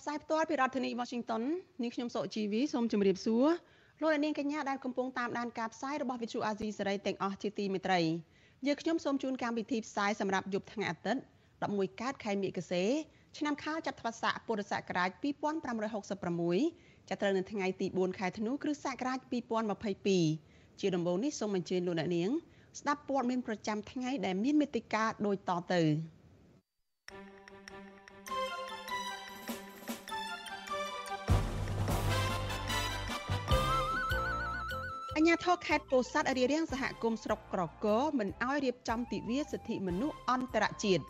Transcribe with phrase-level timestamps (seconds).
[0.00, 1.42] ផ្សាយផ្ទាល់ពីរដ្ឋធានី Washington
[1.82, 3.46] នាងខ្ញុំសុជីវីសូមជម្រាបសួរ
[4.00, 8.00] លោកអ្នកនាងកញ្ញាដែលកំពុងតាមដានការផ្សាយរបស់ Vuthu Azizi Serai ទាំងអស់ជាទីមេត្រី
[8.66, 11.22] យើងខ្ញុំសូមជូនកម្មវិធីផ្សាយសម្រាប់យប់ថ្ងៃអាទិត្យ
[11.60, 12.84] 11កើតខែមិគសេ
[13.38, 15.10] ឆ្នាំខាលចត្វាស័កពុរសករាជ
[15.90, 19.18] 2566ចាប់ត្រូវនៅថ្ងៃទី4ខែធ្នូគ្រិស្តសករាជ
[20.00, 22.30] 2022ជាដំបូងនេះសូមអញ្ជើញលោកអ្នកនាង
[22.80, 25.82] ស្ដាប់ព័ត៌មានប្រចាំថ្ងៃដែលមានមេតិការដូចតទៅ
[35.20, 37.86] ញ្ញាធរខេត្តពោធិ៍សាត់រៀបរៀងសហគមន៍ស្រុកក្រក
[38.18, 41.04] មិនអោយរៀបចំទិវាសិទ្ធិមនុស្សអន្តរជាតិ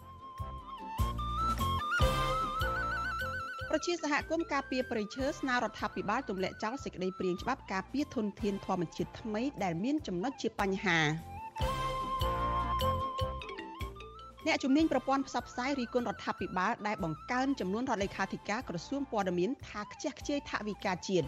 [3.70, 10.98] ប្រជាសហគមន៍ការពារប្រៃឈើស្នើរដ្ឋាភិបាលទម្លាក់ចោលសេចក្តីព្រាងច្បាប់ការពារធនធានធម្មជាតិថ្មីដែលមានចំណុចជាបញ្ហា
[14.47, 21.27] អ្នកជំនាញប្រព័ន្ធផ្សព្វផ្សាយរីគុណរដ្ឋាភិបាលដែលបង្កើនចំនួនរដ្ឋលេខាធិការក្រសួងព័ត៌មានថាខ្ជះខ្ជាយថវិកាជាតិ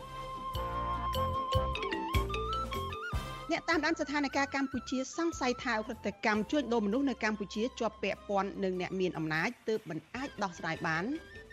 [3.53, 11.05] អ្នកតាមដានស្ថានភាពកម្ពុជាសង្ស័យថាអ ுக ្រិតកម្មជួញដូរមនុស្សនៅកម្ពុជាជាប់ពាក់ព័ន្ធនឹងអ្នកមានអំណាចទើបមិនអាចដោះស្រាយបាន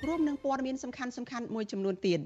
[0.08, 2.20] រួមនឹងព័ត៌មានសំខាន់សំខាន់មួយចំនួនទៀត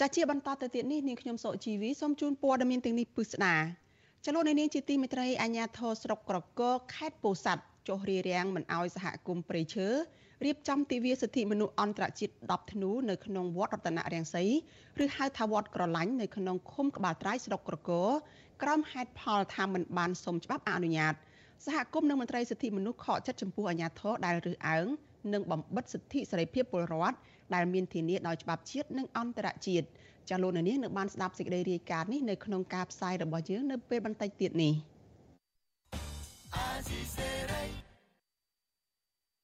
[0.00, 3.56] ចាជាបន្តទៅទៀតនេះនាងខ្ញុំសុជីវីសូមជូនព័ត៌មានទាំងនេះពិស្ដា
[4.24, 6.62] ចលនានាងជាទីមេត្រីអាញាធរស្រុកក្រក
[6.94, 9.88] ខេត្តពោធិ៍សាត់ចុះរារាំងមិនអោយសហគមន៍ព្រៃឈើ
[10.44, 14.44] រៀបចំទិវាសិទ្ធិមនុស្សអន្តរជាតិ10ធ្នូនៅក្នុងវត្តរតនរាំងសី
[15.02, 17.90] ឬហៅថាវត្តក្រឡាញ់នៅក្នុងឃុំក្បាលត្រៃស្រុកក្រក
[18.62, 21.14] ក្រោមហេតុផលថាមិនបានសុំច្បាប់អនុញ្ញាត
[21.66, 24.86] សហគមន៍និងមន្ត្រីសិទ្ធិមនុស្សខកចិត្តចំពោះអាញាធរដែលរើសអើង
[25.32, 27.16] និងបំបិតសិទ្ធិសេរីភាពពលរដ្ឋ
[27.54, 29.86] ដែលមានធានាដោយច្បាប់ជាតិនិងអន្តរជាតិ
[30.30, 34.74] ចាលោកនាងនៅបានស្ដាប់សេចក្តីរាយការណ៍នេះនៅក្នុងការផ្សាយរបស់យើងនៅពេលបន្តិចទៀតនេះ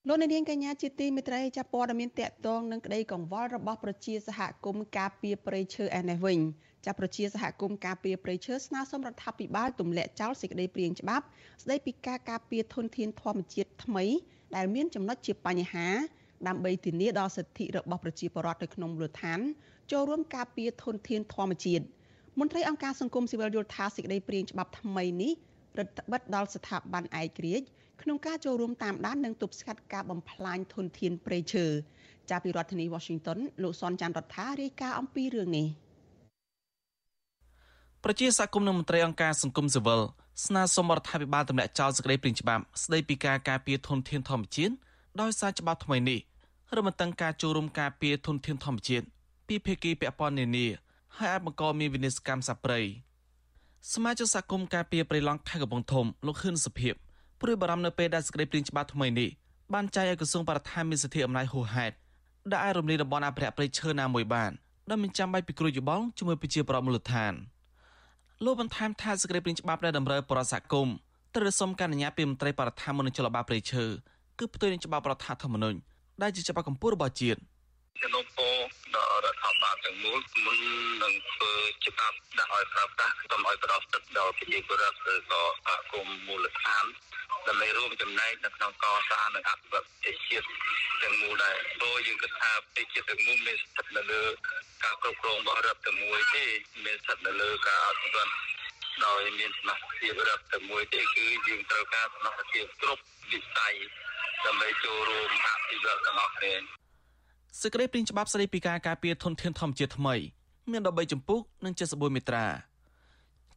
[0.09, 6.39] លោកនាងកញ្ញាជាទីមេត្រីចាប់ព័ត៌មានតកតងនឹងក្តីកង្វល់របស់ប្រជាសហគមន៍ការពារព្រៃឈើឯនេះវិញ
[6.87, 11.25] ចាប់ប្រជាសហគមន៍ការពារព្រៃឈើស្នើសុំរដ្ឋាភិបាលទម្លាក់ចោលសេចក្តីព្រាងច្បាប់
[11.63, 14.05] ស្តីពីការការពារធនធានធម្មជាតិថ្មី
[14.57, 15.89] ដែលមានចំណុចជាបញ្ហា
[16.49, 19.41] ដើម្បីធានាដល់សិទ្ធិរបស់ប្រជាពលរដ្ឋនៅក្នុងមូលដ្ឋាន
[19.93, 21.85] ចូលរួមការពារធនធានធម្មជាតិ
[22.39, 25.33] មន្ត្រីអង្គការសង្គមស៊ីវិលយល់ថាសេចក្តីព្រាងច្បាប់ថ្មីនេះ
[25.79, 27.67] រដ្ឋបិទដល់ស្ថាប័នឯករាជ្យ
[28.03, 31.67] ក្នុងការចូលរួមតាមដាននិងទប់ស្កាត់ការបំផ្លាញធនធានព្រៃឈើ
[32.31, 35.67] ចាប់ពីរដ្ឋធានី Washington លោកសនច័ន្ទរដ្ឋារាយការណ៍អំពីរឿងនេះ
[38.05, 40.01] ប្រជាសកម្មនិងមន្ត្រីអង្គការសង្គមស៊ីវិល
[40.47, 44.75] ស្នើសុំរដ្ឋាភិបាលទម្លាក់ចោលសេចក្តីព្រាងច្បាប់ស្តីពីការការពារធនធានធម្មជាតិ
[45.21, 46.21] ដោយសារច្បាប់ថ្មីនេះ
[46.77, 49.07] រំលឹកការចូលរួមការពារធនធានធម្មជាតិ
[49.49, 50.67] ពីភាគីពាក់ព័ន្ធនានា
[51.17, 52.81] ហើយអាចបង្កមានវិនិស្សកម្មសាប្រៃ
[53.93, 56.95] សមាជិកសហគមន៍ការពារព្រៃឡង់ខេត្តកំពង់ធំលោកហ៊ឿនសុភិប
[57.41, 59.29] ព្រួយបារម្ភនៅពេលដែលសេចក្តីព្រាងច្បាប់ថ្មីនេះ
[59.75, 61.95] បានចែកឲ្យក្រសួងបរិស្ថានមានសិទ្ធិអំណាចហួសហេតុ
[62.51, 64.51] ដែលអាចរំលាយតំបន់អភិរក្សព្រៃឈើណាមួយបាន
[64.91, 67.35] ដែលមិនចាំបាច់ពិគ្រោះយោបល់ជាមួយប្រជាប្រដ្ឋមូលដ្ឋាន។
[68.45, 70.89] លោកបន្ថែមថាសេចក្តីព្រាងច្បាប់ដែលតម្រូវបរិស័កគុំ
[71.37, 73.85] ត្រូវសុំការអនុញ្ញាតពីមន្ត្រីបរិស្ថានមុននឹងចលបាព្រៃឈើ
[74.39, 75.79] គឺផ្ទុយនឹងច្បាប់រដ្ឋធម្មនុញ្ញ
[76.23, 77.39] ដែលជាច្បាប់កម្ពុជារបស់ជាតិ
[78.03, 78.44] ចំណុចពោ
[78.97, 80.59] ដល់រដ្ឋាភិបាលទាំងមូលមុន
[81.03, 81.53] នឹងធ្វើ
[81.87, 86.85] ច្បាប់ដាក់ឲ្យប្រើប្រាស់សូមឲ្យផ្ដោតទឹកដល់ប្រជាពលរដ្ឋឬក៏សហគមន៍មូលដ្ឋាន
[87.47, 90.47] ដើម្បីរួមចំណែកនៅក្នុងកសាងនិងអភិវឌ្ឍប្រទេសជាតិ
[91.03, 94.23] ទាំងមូលដែរព្រោះយើងគិតថាប្រទេសជាតិទាំងមូលមានស្ថិតនៅលើ
[94.83, 96.45] ការគ្រប់គ្រងរបស់រដ្ឋតែមួយទេ
[96.85, 98.31] មានស្ថិតនៅលើការអភិវឌ្ឍ
[99.07, 103.75] ដោយមានសមត្ថភាពរដ្ឋតែមួយទេគឺយើងត្រូវការសមត្ថភាពគ្រប់វិស័យ
[104.45, 106.55] ដើម្បីចូលរួមអភិវឌ្ឍទាំងអស់គ្នា
[107.61, 110.15] សេចក្តីព្រាងច្បាប់ស្តីពីការការពារធនធានធម្មជាតិថ្មី
[110.71, 112.47] មាន13ចម្ពោះនិង74មាត្រា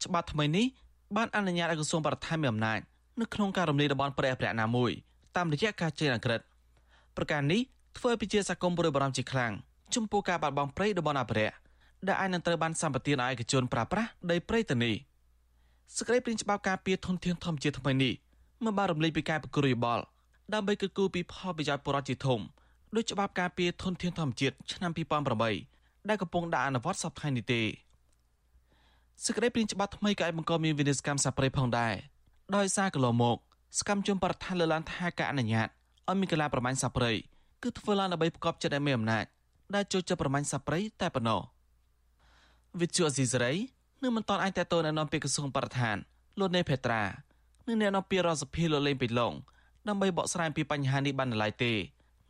[0.03, 0.65] ច្បាប់ថ្មីនេះ
[1.17, 2.79] បានអនុញ្ញាតឲ្យក្រសួងបរិស្ថានមានអំណាច
[3.21, 4.91] នៅក្នុងការរំលាយតំបន់ព្រៃអភិរក្សណាមួយ
[5.35, 6.41] តាមរយៈការចេញអក្រិត
[7.17, 7.61] ប្រការនេះ
[7.97, 9.53] ធ្វើឲ្យប្រជាសកម្មព្រួយបារម្ភជាខ្លាំង
[9.95, 11.55] ចំពោះការបាត់បង់ព្រៃតំបន់អភិរក្ស
[12.07, 14.95] ដែលអាចនឹងត្រូវបានសម្បទានឲ្យឯកជនប្រើប្រាស់ដីព្រៃទៅនេះ
[15.97, 18.13] សក្តិព្រាងច្បាប់ការពារធនធានធម្មជាតិថ្មីនេះ
[18.63, 20.03] មិនបានរំលេចពីការប្រគល់យោបល់
[20.53, 22.39] ដើម្បីគិតគូរពីផលប្រយោជន៍ប្រជាជនជាធំ
[22.95, 24.91] ដោយច្បាប់ការពារធនធានធម្មជាតិឆ្នាំ
[25.53, 27.61] 2008ដែលកំពុងដាក់អនុវត្តសប្តាហ៍នេះទេ
[29.25, 31.93] សក្តិព្រាងច្បាប់ថ្មីក៏អាចបង្កមានវិនិស្សកម្មសាប្រៃផងដែរ
[32.55, 33.37] ដោយសារកន្លងមក
[33.79, 35.67] សកម្មជនបរិស្ថានលើកឡើងថាការអនុញ្ញាត
[36.09, 37.11] ឲ្យមានកលាប្រមាញ់សាប្រៃ
[37.63, 39.25] គឺធ្វើឡើងដើម្បីប្រកបចិត្តឲ្យមានអំណាច
[39.75, 41.41] ដែលចូលចិត្តប្រមាញ់សត្វព្រៃតែប៉ុណ្ណោះ
[42.81, 43.53] វិទ្យុអស៊ីសេរី
[44.01, 45.97] នឹងមិនតន់អាចតទៅណែនាំពីក្រសួងបរិស្ថាន
[46.39, 47.03] លោកនេភេត្រា
[47.67, 49.33] និងអ្នកនាំពាក្យរដ្ឋសភាលោកលេងពីឡុង
[49.87, 51.73] ដើម្បីបកស្រាយពីបញ្ហានេះបាននៅឡើយទេ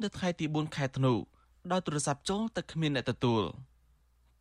[0.03, 1.13] នៅថ្ងៃទី4ខែធ្នូ
[1.71, 3.43] ដោយទូរស័ព្ទចូលតែគ្មានអ្នកទទួល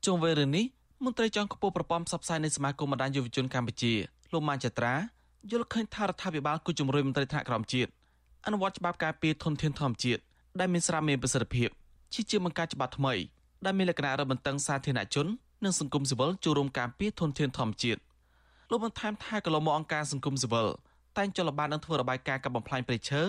[0.05, 0.64] ជុំវិញរឿងនេះ
[1.05, 3.93] មន្ត្រីជាន់ខ្ពស់ប្រព័ន្ធផ្សព្វផ្សាយនៃសមាគមបណ្ដាញយុវជនកម្ពុជា
[4.32, 4.94] លោកម៉ានចត្រា
[5.50, 7.91] យល់ឃើញថារដ្ឋាភិបាលគូជំរុញមន្ត្រីថ្នាក់ក្រោមជាតិ
[8.47, 10.20] អនុវត្តច្បាប់ការពារធនធានធម្មជាតិ
[10.61, 11.69] ដែលមានស្រាប់មានប្រសិទ្ធភាព
[12.14, 13.14] ជាជាបង្កើតច្បាប់ថ្មី
[13.64, 15.26] ដែលមានលក្ខណៈរឹតបន្តឹងសាធារណជន
[15.64, 18.00] និងសង្គមស៊ីវិលចូលរួមការពារធនធានធម្មជាតិ
[18.70, 20.69] លោកបានថែមថាកន្លងមកអង្គការសង្គមស៊ីវិល
[21.17, 23.23] តែងចលបាននឹងធ្វើរបាយការណ៍កាប់បំផ្លាញព្រៃឈើ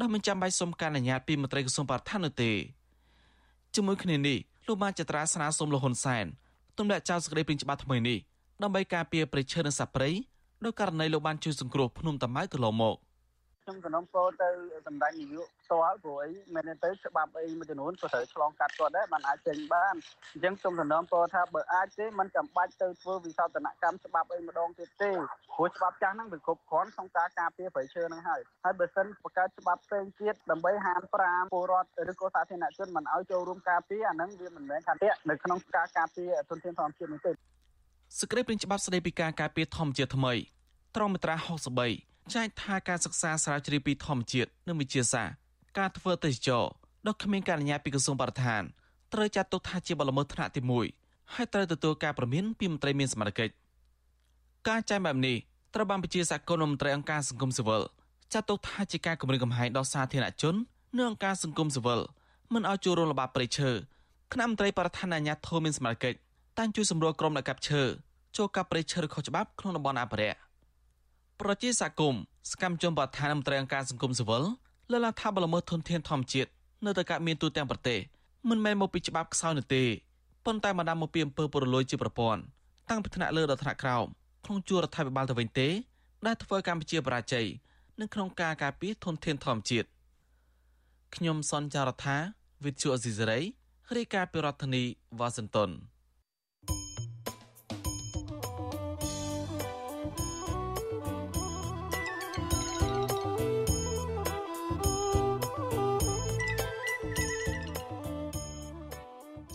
[0.00, 2.52] ដែលមិនចាំបាច់សុំការអនុញ្ញាតពីមន្ត្រីក្រសួងបរិស្ថាននោះទេ
[3.74, 6.26] ជាមួយគ្នានេះលោកបានចត្រាស្នើសុំលោកហ៊ុនសែន
[6.78, 8.18] ទម្លាក់ចោលសេចក្តីព្រាងច្បាប់ថ្មីនេះ
[8.62, 10.10] ដើម្បីការពារព្រៃឈើនិងសត្វព្រៃ
[10.64, 12.96] ដោយករណីលោកបានជួយសង្គ្រោះភ្នំតាម៉ៅកន្លងមក
[13.66, 14.48] ខ្ញុំសំណូមពរទៅ
[14.86, 19.94] សម្ដេចនាយកផ្ទាល់ព្រោះអីមែនទេច្បាប់អីមួយចំនួនក៏ត្រូវឆ្លងកាត់គាត់ដែរបានអាចចេញបាន
[20.34, 25.10] អញ្ចឹងខ្ញុំសំណូមពរថាបើអាចទេมันចាំបាច់ទៅធ្វើវិសោធនកម្មច្បាប់អីម្ដងទៀតទេ
[25.54, 37.32] ព្រោះច្បាប់ចាស់ហ្នឹងវាគ្រប់គ្រាន់ក្នុងការការពារប្រៃឈើហ្នឹងហើយហើយបើសិនបង្កើតច្បាប់ផ្សេងទៀតដើម្បីហាម5ពលរដ្ឋឬក៏សាធារណជនមិនឲ្យចូលរួមការពារអាហ្នឹងវាមិនមែនថាតេនៅក្នុងការការពារទុនធានធម្មជាតិនោះទេ
[38.18, 40.32] សេចក្តីព្រាងច្បាប់ស្តីពីការការពារធម្មជាតិថ្មី
[40.96, 45.34] ត្រង់មាត្រា63 ចែកថាការសិក្សាស្រាវជ្រាវពីធម្មជាតិនិងវិទ្យាសាស្ត្រ
[45.78, 46.64] ការធ្វើទេសចរ
[47.06, 48.62] ដ៏គ្មានការអនុញ្ញាតពីក្រសួងបរិស្ថាន
[49.12, 50.60] ត្រូវចាត់ទុកថាជាបទល្មើសថ្នាក់ទី
[50.98, 53.52] 1ហើយត្រូវទទួលការប្រមានពីមន្ត្រីមានសមត្ថកិច្ច
[54.68, 55.36] ការចែកបែបនេះ
[55.74, 57.82] ត្រូវបានប្រជាសហគមន៍មន្ត្រីអង្គការសង្គមស៊ីវិល
[58.32, 60.54] ចាត់ទុកថាជាការគំរាមកំហែងដល់សាធារណជន
[60.96, 62.00] និងអង្គការសង្គមស៊ីវិល
[62.54, 63.70] មិនឲ្យចូលរួមល្បាតព្រៃឈើ
[64.32, 66.18] គណៈមន្ត្រីបរិស្ថានអាជ្ញាធរមានសមត្ថកិច្ច
[66.58, 67.82] តែងជួយសម្រួលក្រុមអ្នកកាប់ឈើ
[68.36, 70.38] ចូលកាប់ព្រៃឈើខុសច្បាប់ក្នុងតំបន់អភិរក្ស
[71.40, 72.18] ប្រជាសកម្ម
[72.50, 74.42] សកម្មជនបដឋានមន្ត្រីអង្គការសង្គមស៊ីវិល
[74.90, 76.50] លើកឡើងថាបលល្មើសធនធានធម្មជាតិ
[76.84, 77.98] នៅតែកើតមានទូទាំងប្រទេស
[78.48, 79.84] មិនមែនមកពីច្បាប់ខ្សោយនោះទេ
[80.44, 82.40] ប៉ុន្តែមកដល់មកពីអំពើពុករលួយជាប្រព័ន្ធ
[82.90, 84.06] តាំងពីថ្នាក់លើដល់ថ្នាក់ក្រោម
[84.44, 85.68] ក្នុងជួររដ្ឋាភិបាលទៅវិញទេ
[86.26, 87.46] ដែលធ្វើកម្ពុជាបរាជ័យ
[88.00, 89.88] នៅក្នុងការការពារធនធានធម្មជាតិ
[91.14, 92.16] ខ្ញុំសនចាររថា
[92.64, 93.40] វិទ្យុអេស៊ីសេរី
[93.96, 94.84] រាយការណ៍ពីរដ្ឋធានី
[95.18, 95.70] វ៉ាស៊ីនតោន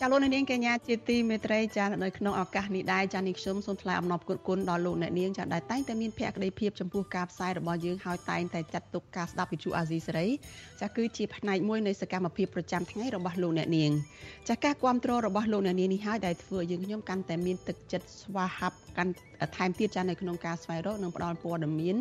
[0.04, 10.28] ចាលោកនាងកញ្ញាជាទីមេត្រីចានៅក្នុងឱកាសនេះដែរចានេះខ្ញុំសូមថ្លែងអំណរគុណគុណដល់លោកអ្នកនាងចាដែលតែងតែមានភក្ដីភាពចំពោះការផ្សាយរបស់យើងហើយតែងតែចាត់ទុកការស្ដាប់វិទ្យុអាស៊ីសេរី
[10.82, 13.92] ចាគឺជាផ្នែកមួយនៃសកម្មភាពប្រចាំថ្ងៃរបស់លោកអ្នកនាង
[14.50, 19.14] ចាការគ្រប់គ្រងរបស់លោកអ្នកនាងនេះហើយដែលធ្វើយើងខ្ញុំកាន់តែមានទឹកចិត្តស្វាហាប់កាន់
[19.58, 21.98] ថែមទៀតចានៅក្នុងការស្វែងរកនិងផ្តល់ព័ត៌មាន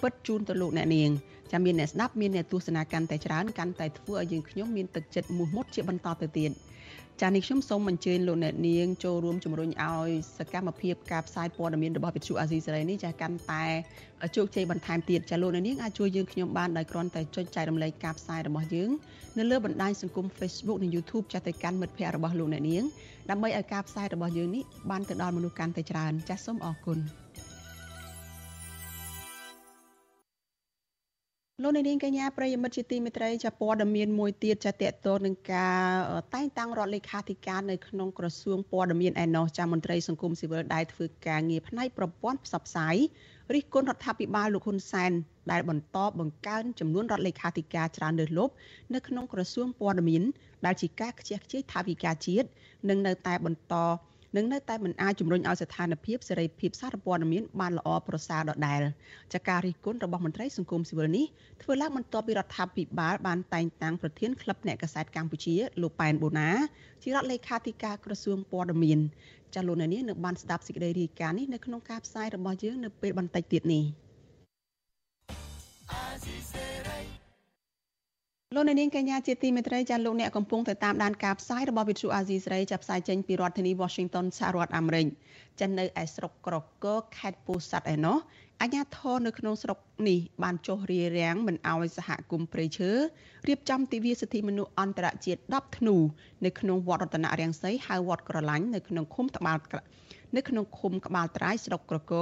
[0.00, 1.10] ពិតជូនទៅលោកអ្នកនាង
[1.52, 6.52] ចាំមានអ្នកស្ដាប់មានអ្នកទស្សនាកាន់តែច្រើនកាន់តែធ្វើឲ្យយើងខ្ញុំមានទឹកចិត្តមោះមុតជាបន្តទៅទៀត
[7.22, 13.64] ចានេះខ្ញុំសូមអញ្ជើញលោកអ្នកនាងចូលរួមជំរុញឲ្យសកម្មភាពការផ្សាយព័ត៌មានរបស់វិទ្យុអាស៊ីសេរីនេះចាកាន់តែ
[14.36, 18.90] ជោគជ័យបន្ថែមទៀតចាលោកអ្នកនាងអាចជួយយើងខ្ញុំបានដោយគ្រាន់តែចុចចែករំលែកការផ្សាយរបស់យើង
[19.38, 22.84] នៅលើបណ្ដាញសង្គម Facebook និង YouTube ចាទៅកាន់មិត្តភ័ក្តិរបស់លោកអ្នកនាង
[23.30, 27.00] ដើម្បីឲ្យការផ្សាយរបស់យើងនេះបានទៅដល់មនុស្សកាន់តែច្រើនចាសសូមអរគុណ
[31.62, 35.82] លោកនាងកញ្ញាប្រិយមិត្តជាទីមេត្រីចាព័ត៌មានមួយទៀតចាតកតនឹងការ
[36.34, 42.96] តែងតាំងរដ្ឋលេខាធិការនៅក្នុងក្រសួងព័ត៌មានឯណោះចាមន្ត្រីសង្គមស៊ីវិលដែលធ្វើការងារផ្នែកប្រព័ន្ធផ្សព្វផ្សាយ
[43.54, 45.12] រិះគន់រដ្ឋាភិបាលលោកហ៊ុនសែន
[45.52, 48.52] ដែលបន្តបង្កើនចំនួនរដ្ឋលេខាធិការច្រើនលើសលប់
[48.94, 50.22] នៅក្នុងក្រសួងព័ត៌មាន
[50.66, 52.48] ដែលជាការខ្ជះខ្ជាយថាវិការជាតិ
[52.88, 53.74] និងនៅតែបន្ត
[54.36, 58.82] និងនៅតែមិនអាចជំរុញឲ្យស្ថានភាពសេរីភាពសារព័ត៌មានបានល្អប្រសើរដដែល
[59.32, 61.26] ចាការរិះគន់របស់មន្ត្រីសង្គមស៊ីវិលនេះ
[61.62, 66.50] ធ្វើឡើងបន្ទាប់ពីរដ្ឋាភិបាលបានតែងតាំងប្រធានក្លឹបអ្នកកាសែតកម្ពុជាលោកប៉ែនបូណា
[67.02, 68.98] ជារដ្ឋលេខាធិការក្រសួងព័ត៌មាន
[69.54, 73.84] ចាលោកនាងនៅបានស្ដាប់សេចក្តីរាយការណ៍នេះនៅក្នុងការផ្សាយរបស់យើងនៅពេលបន្តិចទៀតនេះ
[78.56, 85.06] លោកនាងកញ្ញាជាទីមេត្រីចាលោកអ្នកកំពុងតែតាមដានការផ្សាយរបស់វិទ្យុអាស៊ីសេរីចាប់ផ្សាយចេញពីរដ្ឋធានី Washington សហរដ្ឋអាមេរិក
[85.60, 86.86] ចិននៅឯស្រុកក្រកក
[87.18, 88.16] ខេត្តពោធិ៍សាត់ឯណោះ
[88.62, 92.90] អាជ្ញាធរនៅក្នុងស្រុកនេះបានចុះរារាំងមិនអោយសហគមន៍ព្រៃឈើ
[93.48, 95.96] រៀបចំទិវាសិទ្ធិមនុស្សអន្តរជាតិ10ធ្នូ
[96.44, 99.60] នៅក្នុងវត្តរតនរាំងសីហៅវត្តក្រឡាញ់នៅក្នុងឃុំត្បាល់
[100.36, 102.14] នៅក្នុងឃុំក្បាលត្រាយស្រុកក្រក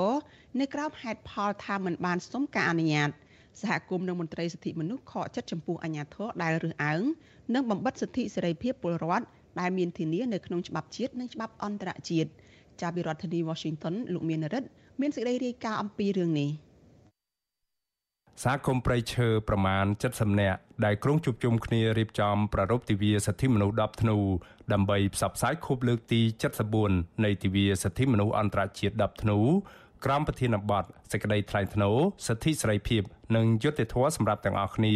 [0.61, 3.11] នៅក្រោមហេតុផលថាមិនបានសុំការអនុញ្ញាត
[3.61, 7.02] សហគមន៍និងមន្ត្រីសិទ្ធិមនុស្សខកចិត្តចំពោះអាញាធរដែលរើសអើង
[7.54, 9.26] និងបំបិតសិទ្ធិសេរីភាពពលរដ្ឋ
[9.61, 12.30] ដែលមានធានានៅក្នុងច្បាប់ជាតិនិងច្បាប់អន្តរជាតិ
[12.80, 14.68] ចាប់ពីរដ្ឋធានី Washington លោកមានរិទ្ធ
[15.00, 16.50] មានសេចក្តីរាយការណ៍អំពីរឿងនេះ
[18.44, 24.16] សហគមន៍ព្រៃឈើប្រមាណ70នាក់ដែលក្រុងជួបជុំគ្នារៀបចំប្រារព្ធទិវាសិទ្ធិមនុស្ស10ធ្នូ
[24.73, 26.21] ដើម្បីផ្សព្វផ្សាយខួបលើកទី
[26.73, 29.38] 74នៃទិវាសិទ្ធិមនុស្សអន្តរជាតិ10ធ្នូ
[30.04, 33.02] ក្រមប្រធានបទសេចក្តីថ្លែងថ្នូរសិទ្ធិសេរីភាព
[33.37, 34.94] និងយុត្តិធម៌សម្រាប់ទាំងអស់គ្នា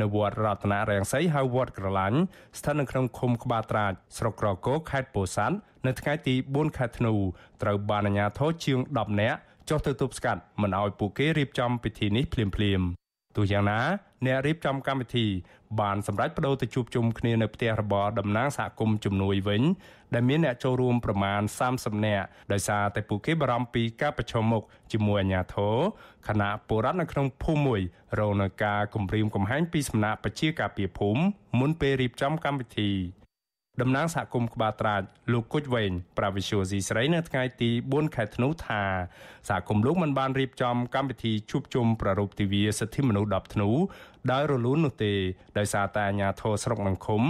[0.00, 2.18] នៅវត្តរតនរាំងសីហៅវត្តក្រឡាញ់
[2.58, 7.14] ស្ថិតនៅក្នុងឃុំក្បាលត្រាចស្រុកក្រគរខេត្តពោធិ៍សាត់នៅថ្ងៃទី4ខែធ្នូ
[7.62, 9.38] ត្រូវបានអាជ្ញាធរជាង10នាក់
[9.68, 13.05] ចុះទៅទប់ស្កាត់មិនឲ្យពួកគេរៀបចំពិធីនេះភ្លាមៗ
[13.36, 13.80] ទោះយ៉ាងណា
[14.26, 15.26] អ្នករៀបចំកម្មវិធី
[15.80, 19.62] បានសម្រេចបដូរទៅជួបជុំគ្នានៅផ្ទះរបស់តំណាងសហគមន៍ជំនួយវិញ
[20.14, 21.40] ដែលមានអ្នកចូលរួមប្រមាណ
[21.72, 24.62] 30នាក់ដោយសារតែពួកគេបារម្ភពីការប្រឈមមុខ
[24.92, 25.76] ជាមួយអាជ្ញាធរ
[26.28, 27.80] ខណៈពលរដ្ឋនៅក្នុងភូមិមួយ
[28.18, 31.20] រងនឹងការគំរាមកំហែងពីសំណាក់ប្រជាការពារភូមិ
[31.60, 32.90] មុនពេលរៀបចំកម្មវិធី
[33.80, 35.02] តំណាងសហគមន៍ក្បាលត្រាច
[35.32, 38.82] លោកគុជវែងប្រាវិសុយស៊ីស្រីនៅថ្ងៃទី4ខែធ្នូថា
[39.48, 43.70] សហគមន៍លោកមិនបានរៀបចំកម្មវិធីជួបជុំប្រារព្ធទិវាសិទ្ធិមនុស្ស10ធ្នូ
[44.32, 45.14] ដោយរលូននោះទេ
[45.58, 47.22] ដោយសារតែអាជ្ញាធរស្រុកនឹងឃុំ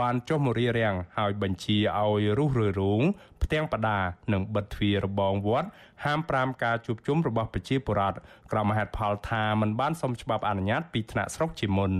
[0.00, 3.02] បានចុះមករៀបរៀងឲ្យបញ្ជាឲ្យរុះរើរោង
[3.42, 3.98] ផ្ទាំងបដា
[4.32, 5.68] និងបិទទ្វាររបងវត្ត
[6.04, 8.18] ហាម5ការជួបជុំរបស់ប្រជាពលរដ្ឋ
[8.52, 11.94] ក្រមហេតុផលថាមិនបានសុំច្បាប់អនុញ្ញាតពីថ្នាក់ស្រុកជាមុន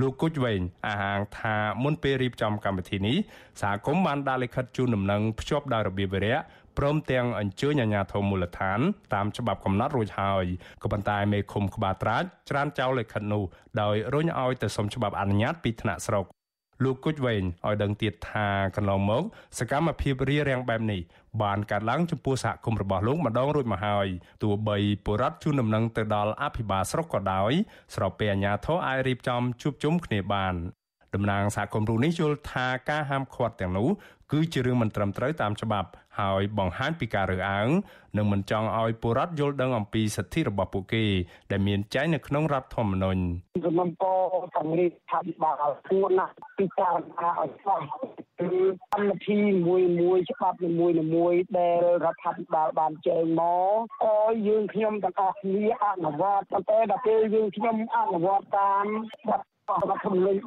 [0.00, 3.16] លោកគុជវែងអះអាងថាមុនពេលរៀបចំកម្មវិធីនេះ
[3.60, 6.36] សហគមន៍បានដាក់លិខិតជូនដំណឹងភ្ជាប់ដោយរបៀបវិរៈ
[6.78, 8.80] ព្រមទាំងអញ្ជើញអាជ្ញាធរមូលដ្ឋាន
[9.14, 10.44] តាមច្បាប់កំណត់រួចហើយ
[10.82, 13.42] ក៏ប៉ុន្តែមេឃុំក្បាលត្រាចច្រានចោលលិខិតនោះ
[13.80, 16.26] ដោយរុញឲ្យទៅសុំច្បាប់អនុញ្ញាតពីថ្នាក់ស្រុក
[16.82, 19.22] លោកគុជវែងឲ្យដឹងទៀតថាកន្លងមក
[19.58, 21.00] សកម្មភាពរារាំងបែបនេះ
[21.42, 24.08] បានកើតឡើងចំពោះសហគមន៍របស់លោកម្ដងរួចមកហើយ
[24.42, 24.76] ទោះបី
[25.06, 27.52] បុរដ្ឋជួនដំណឹងទៅដល់អភិបាលស្រុកក៏ដោយ
[27.94, 30.54] ស្របពេលអាជ្ញាធរអាចរៀបចំជួបជុំគ្នាបាន
[31.14, 33.88] តំណាងសហគមន៍រូនេះយល់ថាការហាមឃាត់ទាំងនោះ
[34.32, 35.88] គឺជារឿងមិនត្រឹមត្រូវតាមច្បាប់
[36.20, 37.68] ហើយបង្ហាញពីការរើសអើង
[38.16, 41.04] និងមិនចង់ឲ្យពលរដ្ឋយល់ដឹងអំពីសិទ្ធិរបស់ពួកគេ
[41.50, 43.20] ដែលមានចែងនៅក្នុងរដ្ឋធម្មនុញ្ញ
[43.64, 44.18] សំណពរ
[44.56, 47.80] សម្រិទ្ធថាវិបាលគួរណាស់ពិចារណាឲ្យសោះ
[48.40, 53.42] គឺកម្មវិធីមួយមួយច្បាប់មួយមួយដែលរដ្ឋាភិបាលបានចែងម
[54.02, 58.86] កឲ្យយើងខ្ញុំទាំងអស់គ្នាអនុវត្តប៉ុន្តែដល់ពេលយើងខ្ញុំអនុវត្តតាម
[59.72, 60.38] រដ្ឋរបស់ធម្មនុញ្ញ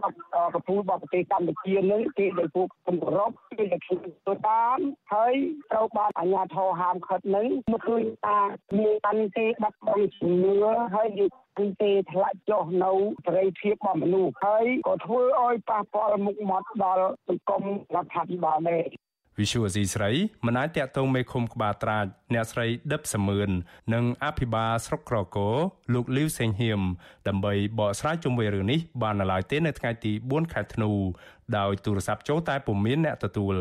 [0.53, 4.77] ប្រពូលរបស់ប្រទេសកម្ពុជានឹងគេដែលពួកគម្រប់គេដែលខ្ញុំទៅតាម
[5.13, 5.33] ហើយ
[5.71, 8.39] ត្រូវបានអាជ្ញាធរហាមឃាត់នឹងមកឃើញថា
[8.77, 10.55] មានបានទេបាត់បង់ជំនឿ
[10.95, 11.09] ហើយ
[11.57, 12.91] គឺទេធ្លាក់ចុះនៅ
[13.25, 17.63] សេរីភាពរបស់មនុស្សហើយក៏ធ្វើឲ្យប៉ះពាល់មុខមាត់ដល់សង្គម
[17.95, 18.85] រដ្ឋាភិបាលដែរ
[19.39, 20.11] វិសុវស៊ីស្រី
[20.45, 23.49] មិនអាចតាក់ទងមេឃុំក្បាលត្រាចអ្នកស្រីដិបសមឿន
[23.93, 25.49] និងអភិបាលស្រុកក្រកោ
[25.93, 26.81] លោកលីវសេងហៀម
[27.27, 30.91] ដើម្បីបកស្រាយជុំវិញរឿងនេះបាននៅឡើយទេនៅថ្ងៃទី4ខែធ្នូ
[31.57, 33.55] ដោយទូរស័ព្ទចូលតែពុំមានអ្នកទទួល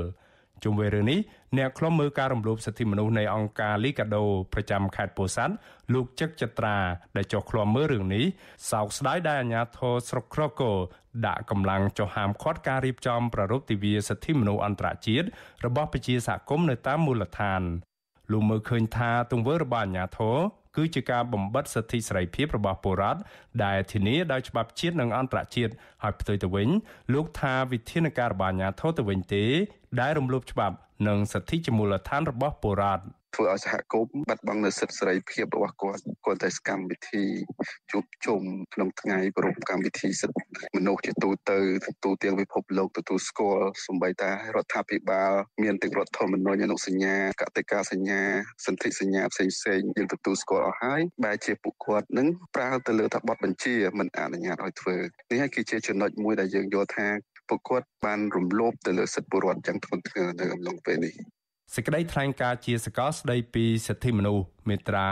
[0.64, 1.20] ជុំវិញរឿងនេះ
[1.58, 5.54] អ្នកខ្លំមើលការរំលោភសិទ្ធិមនុស្សនៃអង្គការលីកាដូប្រចាំខេត្តពោធិ៍សាត់
[5.94, 6.76] លោកចឹកចត្រា
[7.16, 8.24] ដែលចុះឃ្លាំមើលរឿងនេះ
[8.70, 10.72] សោកស្ដាយដែលអាជ្ញាធរស្រុកក្រកោ
[11.26, 15.26] ដាក់កម្លាំងចុះហាមឃាត់ការរៀបចំប្រារព្ធទិវាសិទ្ធិមនុស្សអន្តរជាតិ
[15.66, 17.62] របស់ប្រជាសហគមន៍នៅតាមមូលដ្ឋាន
[18.32, 20.36] លោកមើលឃើញថាទង្វើរបស់អាជ្ញាធរ
[20.76, 23.20] គឺជាការបំបិទសិទ្ធិសេរីភាពរបស់ពលរដ្ឋ
[23.64, 26.68] ដែលធានាដោយច្បាប់ជាតិនិងអន្តរជាតិហើយផ្ទុយទៅវិញ
[27.14, 29.44] លោកថាវិធានការរបស់អាជ្ញាធរទៅវិញទេ
[30.00, 30.76] ដែលរំលោភច្បាប់
[31.08, 33.04] និងសិទ្ធិជាមូលដ្ឋានរបស់ពលរដ្ឋ
[33.34, 37.24] ធ្វើឲ្យសហគមន៍បាត់បង់នូវសិទ្ធិសេរីភាពរបស់គាត់គាត់តែកម្មវិធី
[37.90, 38.40] ជួបជុំ
[38.74, 40.42] ក្នុងថ្ងៃប្រពៃកម្មវិធីសិទ្ធិ
[40.76, 41.58] មនុស្សជាទូទៅ
[42.04, 48.22] ទូទាំងពិភពលោកទទួលស្គាល់សម្បីតែរដ្ឋាភិបាលមានទាំងរដ្ឋធម្មនុញ្ញអនុសញ្ញាកតិកាសញ្ញា
[48.66, 54.96] សន្ធិសញ្ញាផ្សេងផ្សេងយើងទទួលស្គាល់អស់ហើយបែរជាពួកគាត់នឹងប្រើទៅលើថាបទបញ្ជាមិនអនុញ្ញាតឲ្យធ្វើ
[55.30, 57.08] នេះហើយគឺជាចំណុចមួយដែលយើងយល់ថា
[57.48, 61.14] ពួកគាត់បានរំលោភទៅលើសិទ្ធិពលរដ្ឋយ៉ាងធ្ងន់ធ្ងរនៅអំឡុងពេលនេះ
[61.76, 65.08] សេចក្តីថ្លែងការណ៍ជាសកលស្តីពីសិទ្ធិមនុស្សមាត្រា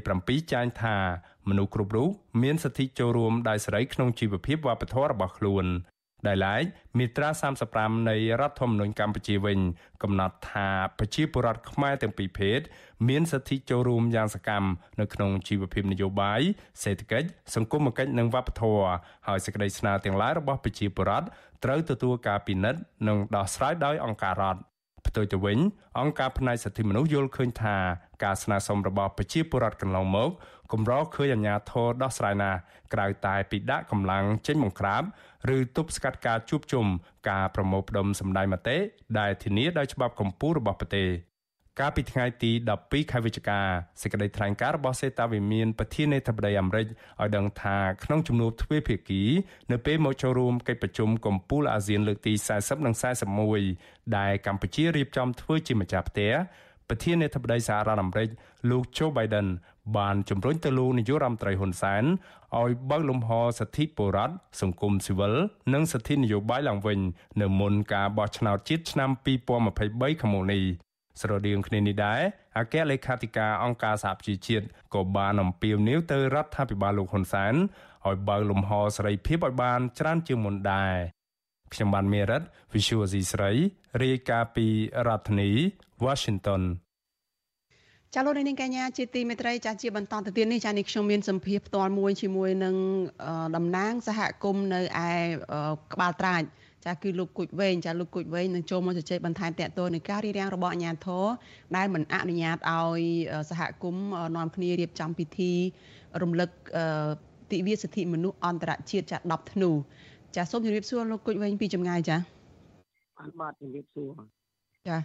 [0.00, 0.96] 27ចែងថា
[1.48, 2.10] មនុស្សគ្រប់រូប
[2.42, 5.66] មានសិទ្ធិចូលរួមដោយសេរីក្នុងជីវភាពវប្បធម៌របស់ខ្លួន
[6.26, 6.64] ដែលឡែក
[6.98, 7.28] មាត្រា
[7.68, 9.58] 35នៃរដ្ឋធម្មនុញ្ញកម្ពុជាវិញ
[10.02, 10.68] កំណត់ថា
[10.98, 12.60] ប្រជាពលរដ្ឋខ្មែរទាំងពីរភេទ
[13.08, 14.68] មានសិទ្ធិចូលរួមយ៉ាងសកម្ម
[15.00, 16.40] នៅក្នុងជីវភាពនយោបាយ
[16.82, 18.84] សេដ្ឋកិច្ចសង្គមគិច្ចនិងវប្បធម៌
[19.26, 21.26] ហើយសេចក្តីស្នើទាំងឡាយរបស់ប្រជាពលរដ្ឋ
[21.64, 24.60] ត្រូវទទួលការពិនិត្យនិងដោះស្រាយដោយអង្គការរដ្ឋ
[25.08, 25.58] ផ្ទុយទៅវិញ
[25.98, 27.76] អង្គការផ្នែកសិទ្ធិមនុស្សយល់ឃើញថា
[28.24, 30.30] ការស្នើសុំរបស់ប្រជាពលរដ្ឋកន្លងមក
[30.72, 32.52] កម្រឃើញអាជ្ញាធរដោះស្រាយណា
[32.92, 35.02] ក្រៅតែពីដាក់កម្លាំងចេញបង្ក្រាប
[35.56, 36.86] ឬទប់ស្កាត់ការជួបជុំ
[37.28, 38.76] ការប្រមូលផ្ដុំសម្ដែងមតិ
[39.18, 41.08] ដែលធានាដោយច្បាប់កម្ពុជារបស់ប្រទេស
[41.80, 42.50] កាលពីថ្ងៃទី
[42.82, 43.60] 12ខែវិច្ឆិកា
[44.02, 49.22] សេចក្តីថ្លែងការណ៍របស់សេតាវិមានប្រធានាធិបតីអាមេរិកឲ្យដឹងថាក្នុងជំនួបទ្វេភាគី
[49.70, 52.94] នៅពេលមកចូលរួមកិច្ចប្រជុំកំពូលអាស៊ានលើកទី40និង
[53.54, 56.32] 41ដែលកម្ពុជារៀបចំធ្វើជាម្ចាស់ផ្ទះ
[56.88, 58.28] ប្រធានាធិបតីសហរដ្ឋអាមេរិក
[58.70, 59.48] លោក Joe Biden
[59.96, 62.04] បានជំរុញទៅលោកនាយករដ្ឋមន្ត្រីហ៊ុនសែន
[62.60, 65.34] ឲ្យបើកលំហសិទ្ធិបុរដ្ឋសង្គមស៊ីវិល
[65.74, 66.98] និងសិទ្ធិនយោបាយឡើងវិញ
[67.40, 70.85] នៅមុនការបោះឆ្នោតជាតិឆ្នាំ2023ខាងមុខនេះ
[71.20, 72.20] ស្រដៀងគ្នានេះដែរ
[72.58, 77.54] អគ្គលេខាធិការអង្គការសហប្រជាជាតិក៏បានអំពាវនាវទៅរដ្ឋាភិបាលលោកហ៊ុនសែន
[78.06, 80.94] ឲ្យបើកលំហសេរីភាពឲ្យបានច្រើនជាងមុនដែរ
[81.72, 82.42] ខ្ញុំបានមេរិត
[82.72, 83.52] Visual C ស្រី
[84.02, 84.66] រាយការណ៍ពី
[85.06, 85.50] រដ្ឋធានី
[86.04, 86.62] Washington
[88.14, 92.76] ចាលោកនាងកញ្ញាជាទីមេត្រីចាជាបន្តទៅទៀតនេះចានេះខ្ញុំមានសម្ភារផ្ទាល់មួយជាមួយនឹង
[93.56, 95.10] តំណាងសហគមន៍នៅឯ
[95.92, 96.42] ក្បាលត្រាច
[96.86, 101.24] ចាគឺលោកគុជវែងចាលោកគុជវែងនឹងចូលមកជជែកបន្ថែមតកតនៅការរៀបរៀងរបស់អាជ្ញាធរ
[101.76, 103.02] ដែលមិនអនុញ្ញាតឲ្យ
[103.50, 105.52] សហគមន៍នាំគ្នារៀបចំពិធី
[106.22, 106.50] រំលឹក
[107.50, 109.70] ទិវាសិទ្ធិមនុស្សអន្តរជាតិចា10ធ្នូ
[110.36, 112.16] ចាសូមជម្រាបសួរលោកគុជវែងពីចម្ងាយចា
[113.40, 114.10] បាទជម្រាបសួរ
[114.88, 114.96] ចា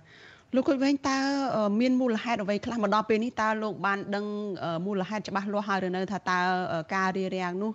[0.56, 1.18] លោកគុជវែងតើ
[1.80, 4.26] មានមូលហេតុអ្វីខ្លះមកដល់ពេលនេះតើលោកបានដឹង
[4.86, 6.40] មូលហេតុច្បាស់លាស់ហើយឬនៅថាតើ
[6.96, 7.72] ការរៀបរៀងនោះ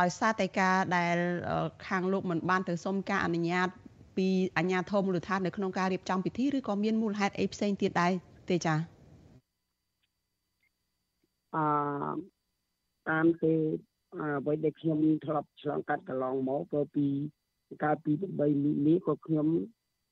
[0.00, 1.16] ដោយសារតែការដែល
[1.86, 3.68] ខាងលោកមិនបានទៅសុំការអនុញ្ញាត
[4.16, 8.12] ពីអាជ្ញាធរមូលដ្ឋាននៅក្នុងការរៀបចំពិធីឬក៏មានមូលហេតុអីផ្សេងទៀតដែរ
[8.50, 8.78] ទេចា៎
[11.56, 11.64] អឺ
[13.08, 13.52] តាមទៅ
[14.20, 17.06] អ្វីដែលខ្ញុំធ្លាប់ឆ្លងកាត់កន្លងមកក៏ពី
[17.82, 19.46] កាលពី8មីនាក៏ខ្ញុំ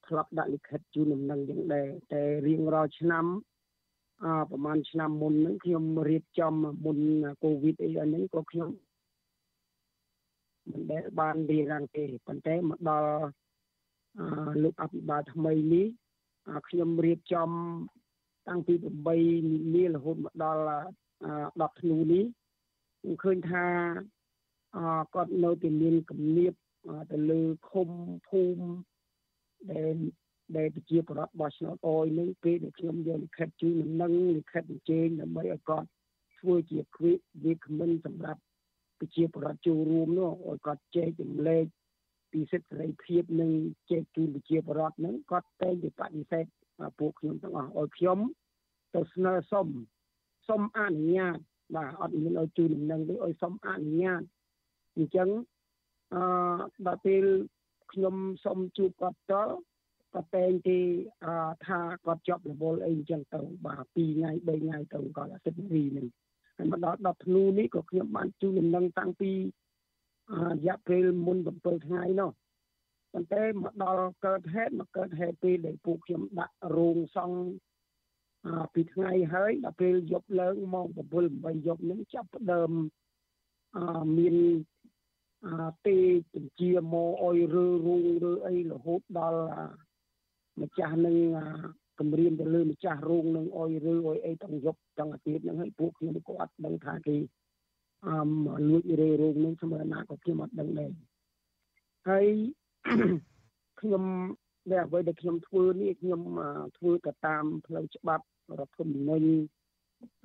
[0.06, 3.24] ធ្លាប់ដាក់លិខិតជូនដំណឹងយ៉ាងដែរតែរៀងរាល់ឆ្នាំ
[4.24, 6.52] អឺប្រហែលឆ្នាំមុនហ្នឹងខ្ញុំរៀបចំ
[6.84, 6.98] មុន
[7.44, 8.68] កូវីដអីហ្នឹងក៏ខ្ញុំ
[10.70, 13.10] មិនដែលបានរៀបរាងទេប៉ុន្តែមកដល់
[14.18, 15.86] អឺលោកអភិបាលថ្មីនេះ
[16.68, 17.50] ខ្ញុំរៀបចំ
[18.48, 20.62] តាំងពី8មីនារហូតមកដល់
[21.70, 22.24] 10ធ្នូនេះ
[23.00, 23.66] ខ្ញុំឃើញថា
[24.76, 24.78] អ
[25.14, 26.52] គាត់នៅតែមានគំនាប
[27.12, 27.88] ទៅលើឃុំ
[28.28, 28.66] ភូមិ
[29.72, 29.96] ដែល
[30.56, 35.88] ដែលប្រជាប្រដ្ឋបោះឆ្នោតអយនឹងពេលដែលខ្ញុំយកលិខិតជូននឹងលិខិតអញ្ជើញដើម្បីឲ្យគាត់
[36.38, 37.12] ធ្វើជាគ្វី
[37.44, 38.40] វាគ្មិនសម្រាប់
[39.00, 41.64] ប្រជាប្រដ្ឋចូលរួមនោះឲ្យគាត់ចែកចម្លែក
[42.32, 43.50] ពីសិទ្ធិសេរីភាពនិង
[43.90, 46.46] ចែកជូនប្រជាប្រដ្ឋហ្នឹងគាត់តែងតែបដិសេធ
[46.98, 48.18] ពួកខ្ញុំទាំងអស់ឲ្យខ្ញុំ
[48.94, 49.68] ទៅស្នើសុំ
[50.48, 51.38] សុំអនុញ្ញាត
[51.76, 54.22] បាទអត់មានឲ្យជូនដំណឹងទេឲ្យសុំអនុញ្ញាត
[54.96, 55.28] អញ្ចឹង
[56.14, 56.22] អឺ
[56.86, 57.24] ដល់ពេល
[57.92, 59.34] ខ្ញុំសុំជួបគាត់ត
[60.12, 60.78] គាត់តែងទី
[61.66, 66.27] ថាគាត់ជាប់រវល់អីអញ្ចឹងទៅបាទ2ថ្ងៃ3ថ្ងៃទៅគាត់អាទិត្យនេះនឹងហើយ
[66.70, 69.36] មកដល់10ធ្នូនេះក៏ខ្ញុំបានជួបដំណឹងតាំងពីរ
[70.66, 72.30] យៈពេលមុន7ថ្ងៃនោះ
[73.12, 77.38] ប៉ុន្តែមកដល់កើតហេតុមកកើតហេតុពេលដែលពួកខ្ញុំដាក់រោងសង់
[78.74, 80.96] ពីថ្ងៃហើយដល់ពេលយប់ឡើងម៉ោង7
[81.34, 82.70] 8យប់នឹងចាប់ផ្ដើម
[84.18, 84.36] មាន
[85.86, 85.98] ទេ
[86.34, 89.42] បញ្ជាមកអុយរើរូងរើអីរហូតដល់
[90.60, 91.16] ម្ចាស់នឹង
[91.98, 97.16] គម្រាមទៅលើម្ចាស់រោងនឹងអុយរើអុយអីទាំងយប់ទាំងអាទិត្យនឹងហើយពួកខ្ញុំក៏អត់ដឹងថាគេ
[98.06, 98.30] អម
[98.68, 100.92] លួចរើរោងនឹងស្មើណាក៏ខ្ញុំអត់ដឹងដែរ
[102.08, 102.26] ហើយ
[103.80, 104.04] ខ្ញុំ
[104.70, 106.22] ដែលអ្វីដែលខ្ញុំធ្វើនេះខ្ញុំ
[106.76, 108.24] ធ្វើទៅតាមផ្លូវច្បាប់
[108.58, 109.28] រដ្ឋធម្មនុញ្ញ